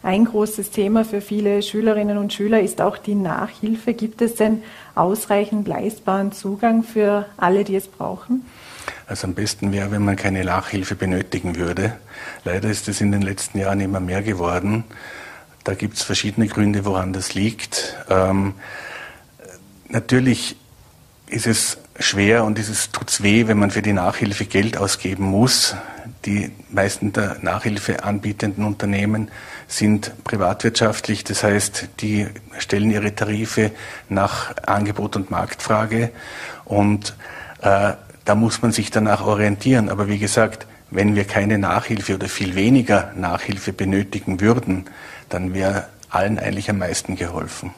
[0.02, 3.92] Ein großes Thema für viele Schülerinnen und Schüler ist auch die Nachhilfe.
[3.92, 4.62] Gibt es denn
[4.94, 8.46] ausreichend leistbaren Zugang für alle, die es brauchen?
[9.08, 11.96] Also am besten wäre, wenn man keine Nachhilfe benötigen würde.
[12.44, 14.84] Leider ist es in den letzten Jahren immer mehr geworden.
[15.66, 17.96] Da gibt es verschiedene Gründe, woran das liegt.
[18.08, 18.54] Ähm,
[19.88, 20.54] natürlich
[21.26, 25.74] ist es schwer und es tut's weh, wenn man für die Nachhilfe Geld ausgeben muss.
[26.24, 29.28] Die meisten der Nachhilfe anbietenden Unternehmen
[29.66, 33.72] sind privatwirtschaftlich, das heißt, die stellen ihre Tarife
[34.08, 36.12] nach Angebot und Marktfrage
[36.64, 37.16] und
[37.62, 37.94] äh,
[38.24, 39.88] da muss man sich danach orientieren.
[39.88, 44.84] Aber wie gesagt, wenn wir keine Nachhilfe oder viel weniger Nachhilfe benötigen würden,
[45.28, 47.72] dann wäre allen eigentlich am meisten geholfen.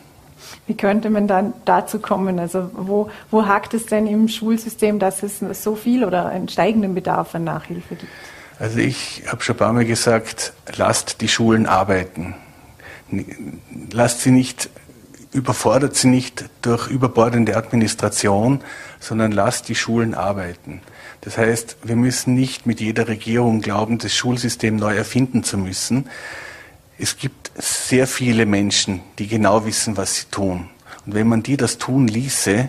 [0.66, 2.38] Wie könnte man dann dazu kommen?
[2.38, 6.94] Also wo, wo hakt es denn im Schulsystem, dass es so viel oder einen steigenden
[6.94, 8.12] Bedarf an Nachhilfe gibt?
[8.58, 12.34] Also ich habe schon ein paar Mal gesagt, lasst die Schulen arbeiten.
[13.92, 14.68] Lasst sie nicht,
[15.32, 18.60] überfordert sie nicht durch überbordende Administration,
[19.00, 20.80] sondern lasst die Schulen arbeiten.
[21.20, 26.08] Das heißt, wir müssen nicht mit jeder Regierung glauben, das Schulsystem neu erfinden zu müssen.
[27.00, 30.68] Es gibt sehr viele Menschen, die genau wissen, was sie tun.
[31.06, 32.68] Und wenn man die das tun ließe,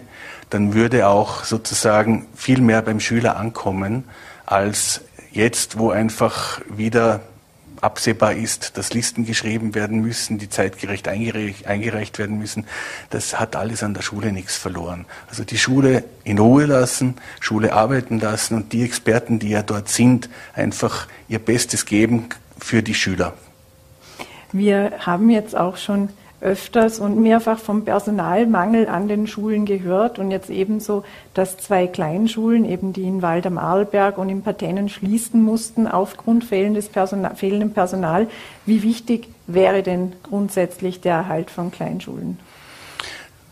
[0.51, 4.03] dann würde auch sozusagen viel mehr beim Schüler ankommen,
[4.45, 5.01] als
[5.31, 7.21] jetzt, wo einfach wieder
[7.81, 12.65] absehbar ist, dass Listen geschrieben werden müssen, die zeitgerecht eingereicht, werden müssen,
[13.09, 15.05] das hat alles an der Schule nichts verloren.
[15.29, 19.89] Also die Schule in Ruhe lassen, Schule arbeiten lassen und die Experten, die ja dort
[19.89, 23.33] sind, einfach ihr Bestes geben für die Schüler.
[24.51, 26.09] Wir haben jetzt auch schon
[26.41, 32.65] öfters und mehrfach vom Personalmangel an den Schulen gehört und jetzt ebenso, dass zwei Kleinschulen,
[32.65, 37.73] eben die in Wald am Arlberg und in Patennen schließen mussten aufgrund fehlendes Personal, fehlendem
[37.73, 38.27] Personal.
[38.65, 42.39] Wie wichtig wäre denn grundsätzlich der Erhalt von Kleinschulen?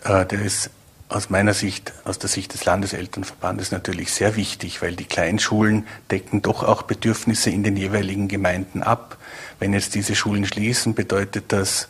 [0.04, 0.70] Äh, der ist
[1.10, 6.42] aus meiner Sicht, aus der Sicht des Landeselternverbandes natürlich sehr wichtig, weil die Kleinschulen decken
[6.42, 9.18] doch auch Bedürfnisse in den jeweiligen Gemeinden ab.
[9.60, 11.88] Wenn jetzt diese Schulen schließen, bedeutet das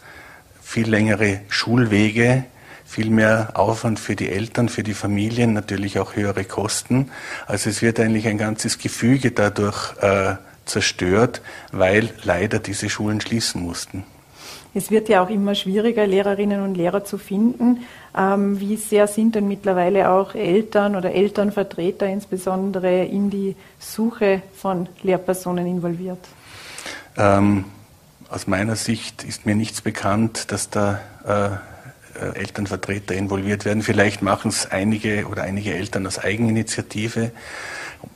[0.62, 2.46] viel längere Schulwege,
[2.86, 7.12] viel mehr Aufwand für die Eltern, für die Familien, natürlich auch höhere Kosten.
[7.48, 11.42] Also es wird eigentlich ein ganzes Gefüge dadurch äh, zerstört,
[11.72, 14.04] weil leider diese Schulen schließen mussten.
[14.78, 17.80] Es wird ja auch immer schwieriger, Lehrerinnen und Lehrer zu finden.
[18.16, 24.88] Ähm, wie sehr sind denn mittlerweile auch Eltern oder Elternvertreter insbesondere in die Suche von
[25.02, 26.20] Lehrpersonen involviert?
[27.18, 27.66] Ähm,
[28.30, 31.46] aus meiner Sicht ist mir nichts bekannt, dass da äh,
[32.24, 33.82] äh, Elternvertreter involviert werden.
[33.82, 37.32] Vielleicht machen es einige oder einige Eltern aus Eigeninitiative.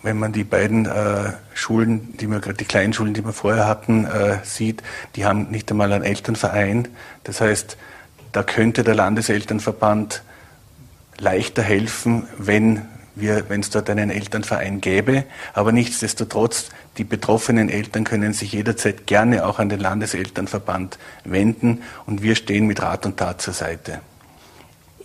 [0.04, 3.68] Wenn man die beiden äh, Schulen, die wir gerade die kleinen Schulen, die wir vorher
[3.68, 4.82] hatten, äh, sieht,
[5.16, 6.88] die haben nicht einmal einen Elternverein.
[7.24, 7.78] Das heißt,
[8.32, 10.24] da könnte der Landeselternverband
[11.18, 12.84] leichter helfen, wenn
[13.16, 15.26] wenn es dort einen Elternverein gäbe.
[15.54, 22.24] Aber nichtsdestotrotz, die betroffenen Eltern können sich jederzeit gerne auch an den Landeselternverband wenden und
[22.24, 24.00] wir stehen mit Rat und Tat zur Seite.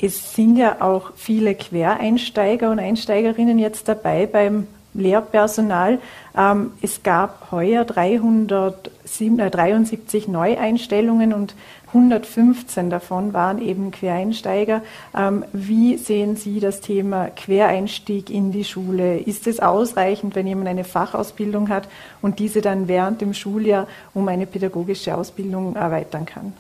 [0.01, 4.67] Es sind ja auch viele Quereinsteiger und Einsteigerinnen jetzt dabei beim
[4.97, 5.99] Lehrpersonal.
[6.37, 11.55] Ähm, es gab heuer 373 Neueinstellungen und
[11.89, 14.83] 115 davon waren eben Quereinsteiger.
[15.17, 19.19] Ähm, wie sehen Sie das Thema Quereinstieg in die Schule?
[19.19, 21.89] Ist es ausreichend, wenn jemand eine Fachausbildung hat
[22.23, 26.53] und diese dann während dem Schuljahr um eine pädagogische Ausbildung erweitern kann?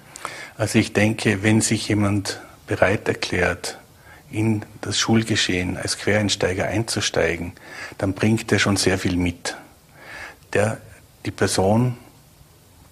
[0.56, 3.78] Also ich denke, wenn sich jemand bereit erklärt,
[4.30, 7.52] in das Schulgeschehen als Quereinsteiger einzusteigen,
[7.98, 9.56] dann bringt er schon sehr viel mit.
[10.52, 10.78] Der,
[11.24, 11.96] die Person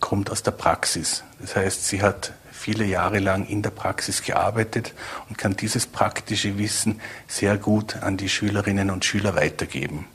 [0.00, 1.24] kommt aus der Praxis.
[1.40, 4.94] Das heißt, sie hat viele Jahre lang in der Praxis gearbeitet
[5.28, 10.06] und kann dieses praktische Wissen sehr gut an die Schülerinnen und Schüler weitergeben.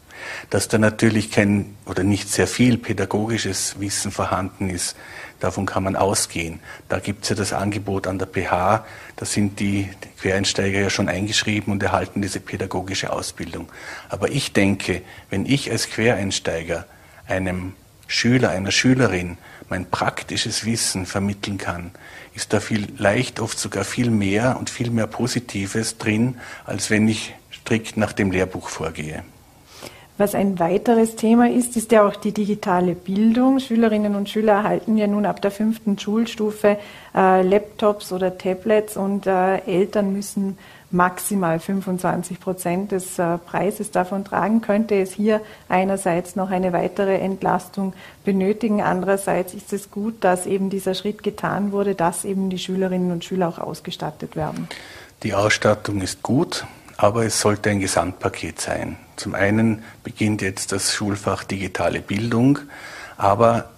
[0.50, 4.96] Dass da natürlich kein oder nicht sehr viel pädagogisches Wissen vorhanden ist,
[5.40, 6.60] davon kann man ausgehen.
[6.88, 9.90] Da gibt es ja das Angebot an der PH, da sind die
[10.20, 13.70] Quereinsteiger ja schon eingeschrieben und erhalten diese pädagogische Ausbildung.
[14.10, 16.86] Aber ich denke, wenn ich als Quereinsteiger
[17.28, 17.74] einem
[18.08, 19.38] Schüler, einer Schülerin
[19.70, 21.92] mein praktisches Wissen vermitteln kann,
[22.34, 27.34] ist da vielleicht oft sogar viel mehr und viel mehr Positives drin, als wenn ich
[27.52, 29.24] strikt nach dem Lehrbuch vorgehe.
[30.20, 33.62] Was ein weiteres Thema ist, ist ja auch die digitale Bildung.
[33.62, 36.78] Schülerinnen und Schüler erhalten ja nun ab der fünften Schulstufe
[37.16, 40.58] äh, Laptops oder Tablets und äh, Eltern müssen
[40.92, 45.40] maximal 25 Prozent des äh, Preises davon tragen, könnte es hier
[45.70, 47.94] einerseits noch eine weitere Entlastung
[48.26, 48.82] benötigen.
[48.82, 53.24] Andererseits ist es gut, dass eben dieser Schritt getan wurde, dass eben die Schülerinnen und
[53.24, 54.68] Schüler auch ausgestattet werden.
[55.24, 56.66] Die Ausstattung ist gut,
[57.02, 58.98] aber es sollte ein Gesamtpaket sein.
[59.16, 62.60] Zum einen beginnt jetzt das Schulfach digitale Bildung,
[63.16, 63.70] aber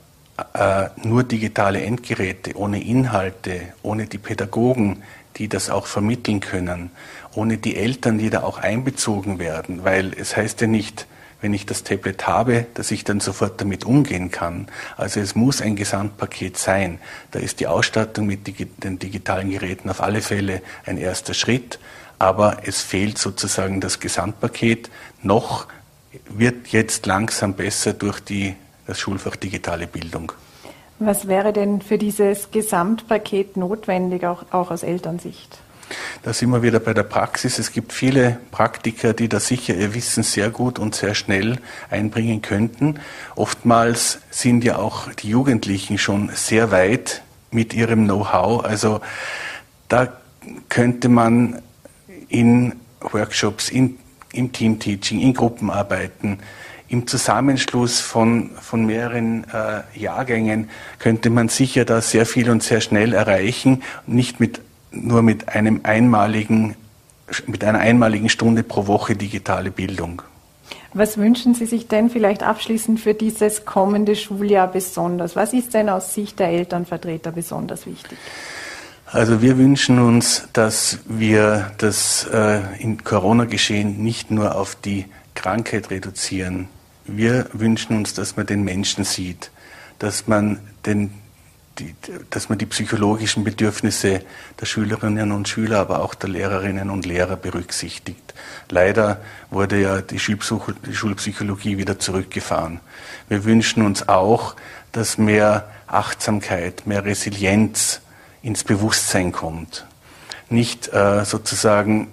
[0.55, 5.03] äh, nur digitale Endgeräte ohne Inhalte, ohne die Pädagogen,
[5.38, 6.89] die das auch vermitteln können,
[7.36, 11.05] ohne die Eltern, die da auch einbezogen werden, weil es heißt ja nicht,
[11.41, 14.67] wenn ich das Tablet habe, dass ich dann sofort damit umgehen kann.
[14.97, 16.97] Also es muss ein Gesamtpaket sein.
[17.30, 18.47] Da ist die Ausstattung mit
[18.84, 21.78] den digitalen Geräten auf alle Fälle ein erster Schritt,
[22.22, 24.91] aber es fehlt sozusagen das Gesamtpaket.
[25.24, 25.65] Noch
[26.30, 28.55] wird jetzt langsam besser durch die,
[28.86, 30.32] das Schulfach digitale Bildung.
[30.99, 35.57] Was wäre denn für dieses Gesamtpaket notwendig, auch, auch aus Elternsicht?
[36.22, 37.57] Da sind wir wieder bei der Praxis.
[37.57, 41.57] Es gibt viele Praktiker, die da sicher ihr Wissen sehr gut und sehr schnell
[41.89, 42.99] einbringen könnten.
[43.36, 48.63] Oftmals sind ja auch die Jugendlichen schon sehr weit mit ihrem Know-how.
[48.63, 49.01] Also
[49.89, 50.13] da
[50.69, 51.63] könnte man
[52.32, 53.98] in Workshops, in,
[54.34, 56.40] im Teamteaching, in Gruppenarbeiten,
[56.88, 60.70] im Zusammenschluss von, von mehreren äh, Jahrgängen
[61.00, 64.62] könnte man sicher da sehr viel und sehr schnell erreichen, nicht mit,
[64.92, 66.76] nur mit einem einmaligen,
[67.48, 70.22] mit einer einmaligen Stunde pro Woche digitale Bildung.
[70.94, 75.38] Was wünschen Sie sich denn vielleicht abschließend für dieses kommende Schuljahr besonders?
[75.38, 78.18] Was ist denn aus Sicht der Elternvertreter besonders wichtig?
[79.14, 85.05] Also wir wünschen uns, dass wir das äh, in Corona-Geschehen nicht nur auf die
[85.36, 86.70] Krankheit reduzieren,
[87.05, 89.51] wir wünschen uns, dass man den Menschen sieht,
[89.99, 91.12] dass man, den,
[91.80, 91.93] die,
[92.30, 94.22] dass man die psychologischen Bedürfnisse
[94.59, 98.34] der Schülerinnen und Schüler, aber auch der Lehrerinnen und Lehrer berücksichtigt.
[98.70, 102.80] Leider wurde ja die, die Schulpsychologie wieder zurückgefahren.
[103.28, 104.55] Wir wünschen uns auch,
[104.91, 108.01] dass mehr Achtsamkeit, mehr Resilienz
[108.44, 109.86] ins Bewusstsein kommt.
[110.50, 112.08] Nicht äh, sozusagen,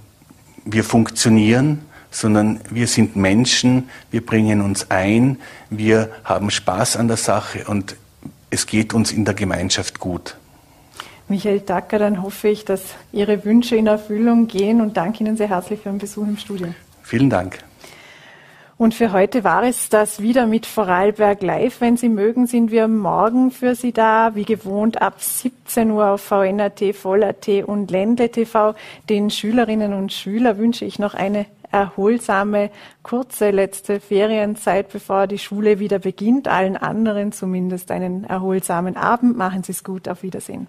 [0.64, 5.38] wir funktionieren, sondern wir sind Menschen, wir bringen uns ein,
[5.70, 7.96] wir haben Spaß an der Sache und
[8.50, 10.36] es geht uns in der Gemeinschaft gut.
[11.28, 15.48] Michael Dacker, dann hoffe ich, dass Ihre Wünsche in Erfüllung gehen und danke Ihnen sehr
[15.48, 16.74] herzlich für den Besuch im Studio.
[17.02, 17.58] Vielen Dank.
[18.78, 21.80] Und für heute war es das wieder mit Vorarlberg Live.
[21.80, 26.20] Wenn Sie mögen, sind wir morgen für Sie da, wie gewohnt ab 17 Uhr auf
[26.20, 28.76] VNRT, Voll.at und Ländle TV.
[29.08, 32.70] Den Schülerinnen und Schülern wünsche ich noch eine erholsame,
[33.02, 36.46] kurze letzte Ferienzeit, bevor die Schule wieder beginnt.
[36.46, 39.36] Allen anderen zumindest einen erholsamen Abend.
[39.36, 40.08] Machen Sie es gut.
[40.08, 40.68] Auf Wiedersehen.